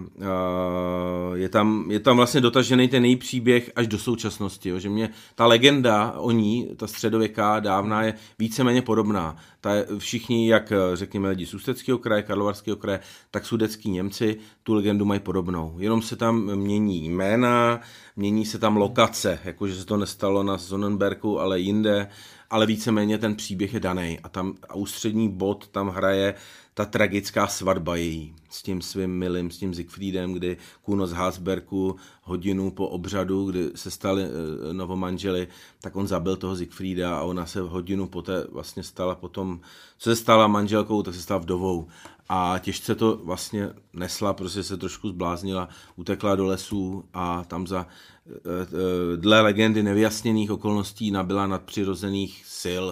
je 1.34 1.48
tam, 1.48 1.90
je 1.90 2.00
tam 2.00 2.16
vlastně 2.16 2.40
dotažený 2.40 2.88
ten 2.88 3.04
její 3.04 3.16
příběh 3.16 3.70
až 3.76 3.86
do 3.86 3.98
současnosti, 3.98 4.68
jo, 4.68 4.78
že 4.78 4.88
mě 4.88 5.10
ta 5.34 5.46
legenda 5.46 6.12
o 6.18 6.30
ní, 6.30 6.68
ta 6.76 6.86
středověká, 6.86 7.60
dávná, 7.60 8.02
je 8.02 8.14
víceméně 8.38 8.82
podobná. 8.82 9.36
Ta, 9.60 9.70
všichni, 9.98 10.48
jak 10.48 10.72
řekněme 10.94 11.28
lidi 11.28 11.46
z 11.46 11.54
Ústeckého 11.54 11.98
kraje, 11.98 12.22
Karlovarského 12.22 12.76
kraje, 12.76 13.00
tak 13.30 13.46
sudecký 13.46 13.90
Němci 13.90 14.38
tu 14.62 14.74
legendu 14.74 15.04
mají 15.04 15.20
podobnou. 15.20 15.74
Jenom 15.78 16.02
se 16.02 16.16
tam 16.16 16.56
mění 16.56 17.08
jména, 17.08 17.80
mění 18.16 18.46
se 18.46 18.58
tam 18.58 18.76
lokace, 18.76 19.38
jakože 19.44 19.74
se 19.74 19.84
to 19.84 19.96
nestalo 19.96 20.42
na 20.42 20.58
Sonnenberku, 20.58 21.40
ale 21.40 21.60
jinde, 21.60 22.08
ale 22.50 22.66
víceméně 22.66 23.18
ten 23.18 23.34
příběh 23.34 23.74
je 23.74 23.80
daný 23.80 24.18
a 24.22 24.28
tam 24.28 24.54
a 24.68 24.74
ústřední 24.74 25.28
bod 25.28 25.68
tam 25.68 25.88
hraje 25.88 26.34
ta 26.78 26.84
tragická 26.84 27.46
svatba 27.46 27.96
její 27.96 28.34
s 28.50 28.62
tím 28.62 28.82
svým 28.82 29.10
milým, 29.10 29.50
s 29.50 29.58
tím 29.58 29.74
Siegfriedem, 29.74 30.32
kdy 30.32 30.56
Kuno 30.82 31.06
z 31.06 31.12
Hasberku 31.12 31.96
hodinu 32.22 32.70
po 32.70 32.88
obřadu, 32.88 33.50
kdy 33.50 33.70
se 33.74 33.90
stali 33.90 34.22
e, 34.22 34.28
novomanželi, 34.72 35.48
tak 35.80 35.96
on 35.96 36.06
zabil 36.06 36.36
toho 36.36 36.56
Siegfrieda 36.56 37.18
a 37.18 37.22
ona 37.22 37.46
se 37.46 37.60
hodinu 37.60 38.06
poté 38.06 38.46
vlastně 38.52 38.82
stala 38.82 39.14
potom, 39.14 39.60
co 39.98 40.10
se 40.10 40.16
stala 40.16 40.46
manželkou, 40.46 41.02
tak 41.02 41.14
se 41.14 41.22
stala 41.22 41.40
vdovou. 41.40 41.88
A 42.28 42.58
těžce 42.58 42.94
to 42.94 43.20
vlastně 43.24 43.70
nesla, 43.92 44.32
prostě 44.32 44.62
se 44.62 44.76
trošku 44.76 45.08
zbláznila, 45.08 45.68
utekla 45.96 46.36
do 46.36 46.46
lesů 46.46 47.04
a 47.14 47.44
tam 47.44 47.66
za 47.66 47.86
e, 47.86 48.32
e, 48.32 49.16
dle 49.16 49.40
legendy 49.40 49.82
nevyjasněných 49.82 50.50
okolností 50.50 51.10
nabila 51.10 51.46
nadpřirozených 51.46 52.42
sil 52.60 52.86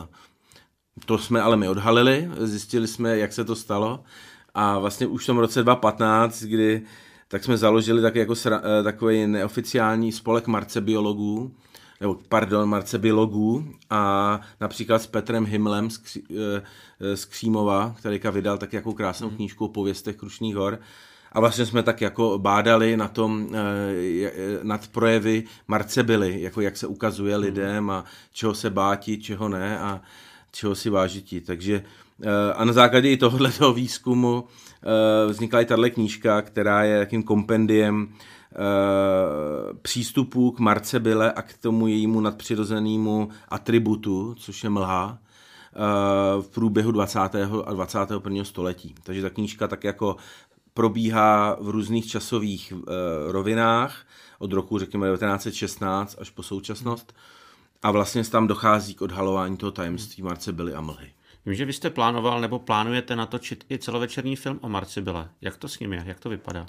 to 1.04 1.18
jsme 1.18 1.42
ale 1.42 1.56
my 1.56 1.68
odhalili, 1.68 2.30
zjistili 2.38 2.88
jsme, 2.88 3.18
jak 3.18 3.32
se 3.32 3.44
to 3.44 3.56
stalo 3.56 4.04
a 4.54 4.78
vlastně 4.78 5.06
už 5.06 5.24
v 5.24 5.26
tom 5.26 5.38
roce 5.38 5.62
2015, 5.62 6.42
kdy 6.42 6.82
tak 7.28 7.44
jsme 7.44 7.56
založili 7.56 8.02
tak 8.02 8.14
jako 8.14 8.34
sra, 8.34 8.62
eh, 8.64 8.82
takový 8.82 9.26
neoficiální 9.26 10.12
spolek 10.12 10.46
marcebiologů, 10.46 11.54
nebo 12.00 12.16
pardon, 12.28 12.68
marcebiologů 12.68 13.64
a 13.90 14.40
například 14.60 15.02
s 15.02 15.06
Petrem 15.06 15.46
Himlem 15.46 15.90
z, 15.90 15.98
Kří, 15.98 16.24
eh, 17.00 17.16
z 17.16 17.24
Křímova, 17.24 17.94
který 17.98 18.20
vydal 18.32 18.58
tak 18.58 18.72
jako 18.72 18.92
krásnou 18.92 19.28
mhm. 19.28 19.36
knížku 19.36 19.64
o 19.64 19.68
pověstech 19.68 20.16
Krušných 20.16 20.56
hor. 20.56 20.78
A 21.32 21.40
vlastně 21.40 21.66
jsme 21.66 21.82
tak 21.82 22.00
jako 22.00 22.38
bádali 22.38 22.96
na 22.96 23.08
tom, 23.08 23.48
eh, 23.54 24.60
nad 24.62 24.88
projevy 24.88 25.44
Marcebily, 25.68 26.42
jako 26.42 26.60
jak 26.60 26.76
se 26.76 26.86
ukazuje 26.86 27.34
mhm. 27.34 27.44
lidem 27.44 27.90
a 27.90 28.04
čeho 28.32 28.54
se 28.54 28.70
báti, 28.70 29.18
čeho 29.18 29.48
ne. 29.48 29.78
A, 29.78 30.00
čeho 30.56 30.74
si 30.74 30.90
vážití. 30.90 31.40
Takže 31.40 31.84
eh, 32.22 32.52
a 32.54 32.64
na 32.64 32.72
základě 32.72 33.10
i 33.10 33.16
tohoto 33.16 33.72
výzkumu 33.72 34.44
eh, 34.44 35.26
vznikla 35.32 35.60
i 35.60 35.64
tato 35.64 35.90
knížka, 35.90 36.42
která 36.42 36.84
je 36.84 36.96
jakým 36.96 37.22
kompendiem 37.22 38.08
eh, 38.08 38.56
přístupů 39.82 40.50
k 40.50 40.58
Marce 40.58 41.00
Bile 41.00 41.32
a 41.32 41.42
k 41.42 41.58
tomu 41.58 41.86
jejímu 41.86 42.20
nadpřirozenému 42.20 43.28
atributu, 43.48 44.34
což 44.38 44.64
je 44.64 44.70
mlha, 44.70 45.18
v 46.40 46.48
průběhu 46.48 46.92
20. 46.92 47.18
a 47.64 47.72
21. 47.72 48.44
století. 48.44 48.94
Takže 49.02 49.22
ta 49.22 49.30
knížka 49.30 49.68
tak 49.68 49.84
jako 49.84 50.16
probíhá 50.74 51.56
v 51.60 51.68
různých 51.68 52.06
časových 52.06 52.72
rovinách 53.26 54.06
od 54.38 54.52
roku, 54.52 54.78
řekněme, 54.78 55.06
1916 55.06 56.16
až 56.20 56.30
po 56.30 56.42
současnost. 56.42 57.12
Hmm 57.12 57.36
a 57.86 57.90
vlastně 57.90 58.24
tam 58.24 58.46
dochází 58.46 58.94
k 58.94 59.02
odhalování 59.02 59.56
toho 59.56 59.72
tajemství 59.72 60.22
Marce 60.22 60.52
Billy 60.52 60.74
a 60.74 60.80
mlhy. 60.80 61.10
Vím, 61.46 61.54
že 61.54 61.64
vy 61.64 61.72
jste 61.72 61.90
plánoval 61.90 62.40
nebo 62.40 62.58
plánujete 62.58 63.16
natočit 63.16 63.64
i 63.70 63.78
celovečerní 63.78 64.36
film 64.36 64.58
o 64.62 64.68
Marci 64.68 65.00
Bille. 65.00 65.28
Jak 65.40 65.56
to 65.56 65.68
s 65.68 65.78
ním 65.78 65.92
je? 65.92 66.02
Jak 66.06 66.20
to 66.20 66.28
vypadá? 66.28 66.66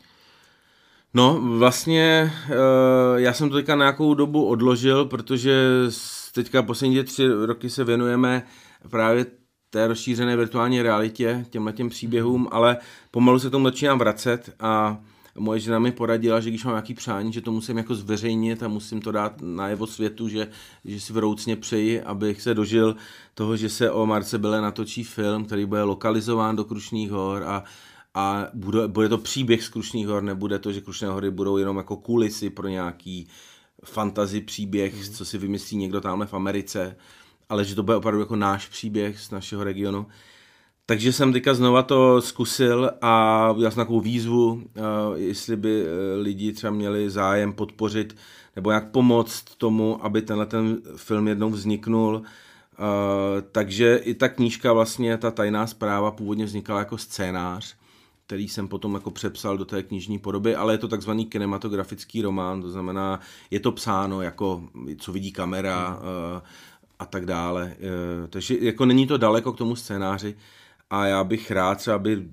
No, 1.14 1.42
vlastně 1.42 2.34
eh, 2.50 2.56
já 3.16 3.34
jsem 3.34 3.50
to 3.50 3.56
teďka 3.56 3.76
nějakou 3.76 4.14
dobu 4.14 4.46
odložil, 4.46 5.06
protože 5.06 5.54
teďka 6.34 6.64
poslední 6.64 7.04
tři 7.04 7.28
roky 7.46 7.70
se 7.70 7.84
věnujeme 7.84 8.44
právě 8.90 9.26
té 9.70 9.88
rozšířené 9.88 10.38
virtuální 10.38 10.82
realitě, 10.82 11.46
těmhle 11.50 11.74
těm 11.74 11.90
příběhům, 11.90 12.48
ale 12.52 12.78
pomalu 13.12 13.40
se 13.40 13.50
tomu 13.50 13.66
začínám 13.66 14.00
vracet 14.00 14.56
a 14.60 14.98
moje 15.38 15.60
žena 15.60 15.80
mi 15.80 15.92
poradila, 15.92 16.40
že 16.40 16.50
když 16.50 16.64
mám 16.64 16.74
nějaký 16.74 16.94
přání, 16.94 17.34
že 17.34 17.42
to 17.42 17.52
musím 17.52 17.78
jako 17.78 17.96
zveřejnit 17.96 18.64
a 18.64 18.68
musím 18.68 19.02
to 19.02 19.12
dát 19.12 19.42
na 19.42 19.68
jeho 19.68 19.88
světu, 19.88 20.30
že, 20.30 20.48
že 20.86 21.00
si 21.00 21.14
vroucně 21.14 21.56
přeji, 21.56 22.02
abych 22.02 22.42
se 22.42 22.54
dožil 22.54 22.96
toho, 23.34 23.58
že 23.58 23.70
se 23.70 23.92
o 23.92 24.06
Marce 24.06 24.38
Bele 24.38 24.62
natočí 24.62 25.04
film, 25.04 25.46
který 25.46 25.66
bude 25.66 25.84
lokalizován 25.84 26.56
do 26.56 26.64
Krušných 26.64 27.12
hor 27.12 27.44
a, 27.44 27.64
a 28.14 28.48
bude, 28.54 28.88
bude 28.88 29.10
to 29.10 29.18
příběh 29.18 29.64
z 29.64 29.70
Krušných 29.70 30.08
hor, 30.08 30.24
nebude 30.24 30.60
to, 30.60 30.72
že 30.72 30.82
Krušné 30.82 31.08
hory 31.08 31.32
budou 31.32 31.58
jenom 31.58 31.78
jako 31.78 31.98
kulisy 31.98 32.50
pro 32.50 32.68
nějaký 32.68 33.28
fantazy 33.86 34.42
příběh, 34.42 34.94
mm. 34.96 35.14
co 35.14 35.26
si 35.26 35.38
vymyslí 35.38 35.78
někdo 35.78 36.02
tamhle 36.02 36.28
v 36.28 36.34
Americe, 36.34 36.96
ale 37.50 37.66
že 37.66 37.76
to 37.76 37.84
bude 37.84 37.98
opravdu 37.98 38.20
jako 38.20 38.36
náš 38.36 38.68
příběh 38.68 39.20
z 39.20 39.32
našeho 39.32 39.64
regionu. 39.64 40.08
Takže 40.90 41.14
jsem 41.14 41.34
teďka 41.34 41.54
znova 41.54 41.84
to 41.84 42.22
zkusil 42.22 42.92
a 43.02 43.52
udělal 43.52 43.72
jsem 43.72 43.82
takovou 43.82 44.02
výzvu, 44.02 44.64
eh, 44.76 44.82
jestli 45.16 45.56
by 45.56 45.86
eh, 45.86 46.16
lidi 46.16 46.54
třeba 46.54 46.74
měli 46.74 47.10
zájem 47.10 47.54
podpořit 47.54 48.16
nebo 48.56 48.72
jak 48.72 48.92
pomoct 48.92 49.44
tomu, 49.58 50.06
aby 50.06 50.22
tenhle 50.22 50.46
ten 50.46 50.82
film 50.96 51.28
jednou 51.28 51.50
vzniknul. 51.50 52.22
Eh, 52.24 53.42
takže 53.52 53.96
i 53.96 54.14
ta 54.14 54.30
knížka 54.30 54.74
vlastně, 54.74 55.18
ta 55.18 55.32
tajná 55.32 55.68
zpráva 55.68 56.12
původně 56.12 56.46
vznikala 56.46 56.80
jako 56.80 56.98
scénář, 56.98 57.76
který 58.26 58.48
jsem 58.48 58.68
potom 58.68 58.94
jako 58.94 59.12
přepsal 59.12 59.58
do 59.58 59.66
té 59.66 59.84
knižní 59.84 60.20
podoby, 60.20 60.56
ale 60.56 60.74
je 60.74 60.78
to 60.78 60.88
takzvaný 60.88 61.26
kinematografický 61.26 62.22
román, 62.22 62.62
to 62.62 62.70
znamená, 62.70 63.20
je 63.52 63.60
to 63.60 63.72
psáno 63.72 64.22
jako, 64.22 64.64
co 64.98 65.12
vidí 65.12 65.32
kamera 65.32 66.00
a 67.00 67.06
tak 67.06 67.26
dále. 67.26 67.76
Takže 68.30 68.58
jako 68.62 68.86
není 68.86 69.08
to 69.08 69.18
daleko 69.18 69.54
k 69.54 69.58
tomu 69.58 69.76
scénáři, 69.76 70.36
a 70.90 71.06
já 71.06 71.24
bych 71.24 71.52
rád 71.52 71.78
třeba, 71.78 71.96
aby 71.96 72.28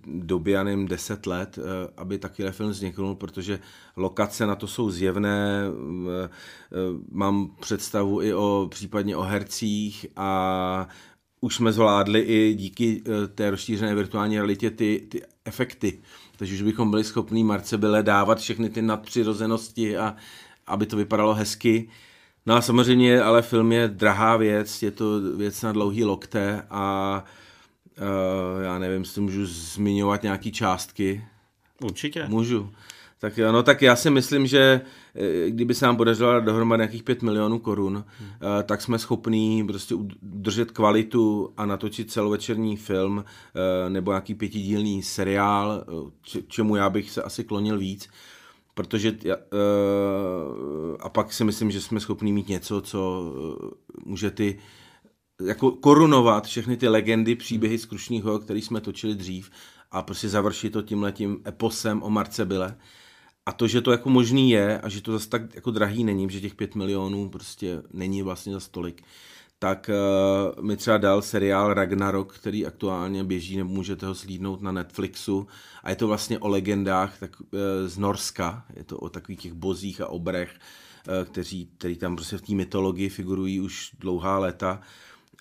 nevím, 0.64 0.88
10 0.88 1.26
let, 1.26 1.58
eh, 1.58 1.92
aby 1.96 2.18
takovýhle 2.18 2.52
film 2.52 2.70
vzniknul, 2.70 3.14
protože 3.14 3.58
lokace 3.96 4.46
na 4.46 4.54
to 4.54 4.66
jsou 4.66 4.90
zjevné, 4.90 5.64
eh, 5.64 6.28
eh, 6.28 6.76
mám 7.10 7.50
představu 7.60 8.22
i 8.22 8.34
o 8.34 8.68
případně 8.70 9.16
o 9.16 9.22
hercích 9.22 10.06
a 10.16 10.88
už 11.40 11.56
jsme 11.56 11.72
zvládli 11.72 12.20
i 12.20 12.54
díky 12.54 13.02
té 13.34 13.50
rozšířené 13.50 13.94
virtuální 13.94 14.36
realitě 14.36 14.70
ty, 14.70 15.06
ty 15.08 15.22
efekty. 15.44 16.02
Takže 16.36 16.54
už 16.54 16.62
bychom 16.62 16.90
byli 16.90 17.04
schopni 17.04 17.44
Marce 17.44 17.78
Byle 17.78 18.02
dávat 18.02 18.38
všechny 18.38 18.70
ty 18.70 18.82
nadpřirozenosti 18.82 19.96
a 19.96 20.16
aby 20.66 20.86
to 20.86 20.96
vypadalo 20.96 21.34
hezky. 21.34 21.88
No 22.46 22.54
a 22.54 22.60
samozřejmě, 22.60 23.22
ale 23.22 23.42
film 23.42 23.72
je 23.72 23.88
drahá 23.88 24.36
věc, 24.36 24.82
je 24.82 24.90
to 24.90 25.20
věc 25.36 25.62
na 25.62 25.72
dlouhý 25.72 26.04
lokte 26.04 26.66
a 26.70 27.24
Uh, 27.24 27.43
já 28.62 28.78
nevím, 28.78 29.02
jestli 29.02 29.20
můžu 29.20 29.46
zmiňovat 29.46 30.22
nějaký 30.22 30.52
částky. 30.52 31.24
Určitě. 31.82 32.26
Můžu. 32.28 32.70
Tak 33.18 33.38
no 33.38 33.62
tak 33.62 33.82
já 33.82 33.96
si 33.96 34.10
myslím, 34.10 34.46
že 34.46 34.80
eh, 35.14 35.50
kdyby 35.50 35.74
se 35.74 35.86
nám 35.86 35.96
podařilo 35.96 36.40
dohromady 36.40 36.80
nějakých 36.80 37.02
5 37.02 37.22
milionů 37.22 37.58
korun, 37.58 38.04
hmm. 38.18 38.28
tak 38.62 38.82
jsme 38.82 38.98
schopní 38.98 39.66
prostě 39.66 39.94
udržet 39.94 40.70
kvalitu 40.70 41.52
a 41.56 41.66
natočit 41.66 42.10
celovečerní 42.10 42.76
film 42.76 43.24
nebo 43.88 44.10
nějaký 44.10 44.34
pětidílný 44.34 45.02
seriál, 45.02 45.84
čemu 46.48 46.76
já 46.76 46.90
bych 46.90 47.10
se 47.10 47.22
asi 47.22 47.44
klonil 47.44 47.78
víc, 47.78 48.08
protože 48.74 49.16
a 51.00 51.08
pak 51.08 51.32
si 51.32 51.44
myslím, 51.44 51.70
že 51.70 51.80
jsme 51.80 52.00
schopni 52.00 52.32
mít 52.32 52.48
něco, 52.48 52.80
co 52.80 53.32
může 54.04 54.30
ty 54.30 54.58
jako 55.40 55.70
korunovat 55.70 56.46
všechny 56.46 56.76
ty 56.76 56.88
legendy, 56.88 57.34
příběhy 57.34 57.78
z 57.78 57.84
Krušního, 57.84 58.38
který 58.38 58.62
jsme 58.62 58.80
točili 58.80 59.14
dřív 59.14 59.50
a 59.90 60.02
prostě 60.02 60.28
završit 60.28 60.70
to 60.70 60.82
tímhletím 60.82 61.40
eposem 61.46 62.02
o 62.02 62.10
Marce 62.10 62.44
Byle. 62.44 62.76
A 63.46 63.52
to, 63.52 63.66
že 63.68 63.80
to 63.80 63.92
jako 63.92 64.10
možný 64.10 64.50
je 64.50 64.80
a 64.80 64.88
že 64.88 65.02
to 65.02 65.12
zase 65.12 65.28
tak 65.28 65.54
jako 65.54 65.70
drahý 65.70 66.04
není, 66.04 66.30
že 66.30 66.40
těch 66.40 66.54
pět 66.54 66.74
milionů 66.74 67.28
prostě 67.28 67.82
není 67.92 68.22
vlastně 68.22 68.52
za 68.52 68.60
stolik, 68.60 69.02
tak 69.58 69.90
uh, 70.56 70.64
mi 70.64 70.76
třeba 70.76 70.98
dal 70.98 71.22
seriál 71.22 71.74
Ragnarok, 71.74 72.34
který 72.34 72.66
aktuálně 72.66 73.24
běží, 73.24 73.56
nebo 73.56 73.70
můžete 73.70 74.06
ho 74.06 74.14
slídnout 74.14 74.62
na 74.62 74.72
Netflixu. 74.72 75.46
A 75.82 75.90
je 75.90 75.96
to 75.96 76.06
vlastně 76.06 76.38
o 76.38 76.48
legendách 76.48 77.18
tak, 77.18 77.40
uh, 77.40 77.48
z 77.86 77.98
Norska, 77.98 78.64
je 78.76 78.84
to 78.84 78.98
o 78.98 79.08
takových 79.08 79.40
těch 79.40 79.52
bozích 79.52 80.00
a 80.00 80.06
obrech, 80.06 80.50
uh, 80.50 81.24
kteří, 81.24 81.68
tam 81.98 82.16
prostě 82.16 82.36
v 82.36 82.42
té 82.42 82.54
mytologii 82.54 83.08
figurují 83.08 83.60
už 83.60 83.90
dlouhá 83.98 84.38
léta 84.38 84.80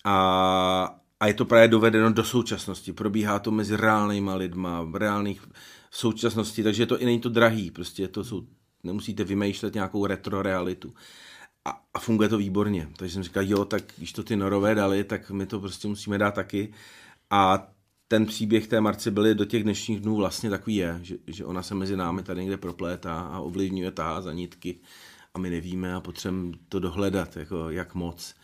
a, 0.04 1.00
a 1.20 1.26
je 1.26 1.34
to 1.34 1.44
právě 1.44 1.68
dovedeno 1.68 2.12
do 2.12 2.24
současnosti. 2.24 2.92
Probíhá 2.92 3.38
to 3.38 3.50
mezi 3.50 3.76
reálnýma 3.76 4.34
lidma, 4.34 4.82
v 4.82 4.96
reálných 4.96 5.48
současnosti, 5.90 6.62
takže 6.62 6.86
to 6.86 6.98
i 6.98 7.04
není 7.04 7.20
to 7.20 7.28
drahý, 7.28 7.70
prostě 7.70 8.08
to 8.08 8.24
jsou, 8.24 8.46
nemusíte 8.82 9.24
vymýšlet 9.24 9.74
nějakou 9.74 10.06
retro 10.06 10.42
realitu. 10.42 10.94
A, 11.64 11.82
a 11.94 11.98
funguje 11.98 12.28
to 12.28 12.38
výborně. 12.38 12.88
Takže 12.96 13.14
jsem 13.14 13.22
říkal, 13.22 13.42
jo, 13.46 13.64
tak 13.64 13.82
když 13.96 14.12
to 14.12 14.22
ty 14.22 14.36
norové 14.36 14.74
dali, 14.74 15.04
tak 15.04 15.30
my 15.30 15.46
to 15.46 15.60
prostě 15.60 15.88
musíme 15.88 16.18
dát 16.18 16.34
taky. 16.34 16.72
A 17.30 17.68
ten 18.08 18.26
příběh 18.26 18.66
té 18.66 18.80
Marce 18.80 19.10
byly 19.10 19.34
do 19.34 19.44
těch 19.44 19.62
dnešních 19.62 20.00
dnů 20.00 20.16
vlastně 20.16 20.50
takový 20.50 20.76
je, 20.76 20.98
že, 21.02 21.16
že 21.26 21.44
ona 21.44 21.62
se 21.62 21.74
mezi 21.74 21.96
námi 21.96 22.22
tady 22.22 22.40
někde 22.40 22.56
proplétá 22.56 23.20
a 23.20 23.40
ovlivňuje 23.40 23.90
ta 23.90 24.20
za 24.20 24.32
nitky 24.32 24.80
a 25.34 25.38
my 25.38 25.50
nevíme 25.50 25.94
a 25.94 26.00
potřebujeme 26.00 26.52
to 26.68 26.80
dohledat, 26.80 27.36
jako 27.36 27.70
jak 27.70 27.94
moc. 27.94 28.34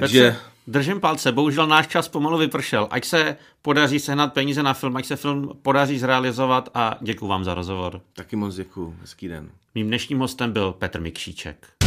Takže... 0.00 0.22
Petře, 0.22 0.40
držím 0.66 1.00
palce, 1.00 1.32
bohužel 1.32 1.66
náš 1.66 1.86
čas 1.86 2.08
pomalu 2.08 2.38
vypršel. 2.38 2.88
Ať 2.90 3.04
se 3.04 3.36
podaří 3.62 4.00
sehnat 4.00 4.32
peníze 4.32 4.62
na 4.62 4.74
film, 4.74 4.96
ať 4.96 5.06
se 5.06 5.16
film 5.16 5.50
podaří 5.62 5.98
zrealizovat 5.98 6.68
a 6.74 6.96
děkuji 7.00 7.26
vám 7.26 7.44
za 7.44 7.54
rozhovor. 7.54 8.00
Taky 8.12 8.36
moc 8.36 8.54
děkuji, 8.54 8.96
hezký 9.00 9.28
den. 9.28 9.50
Mým 9.74 9.86
dnešním 9.86 10.18
hostem 10.18 10.52
byl 10.52 10.72
Petr 10.72 11.00
Mikšíček. 11.00 11.83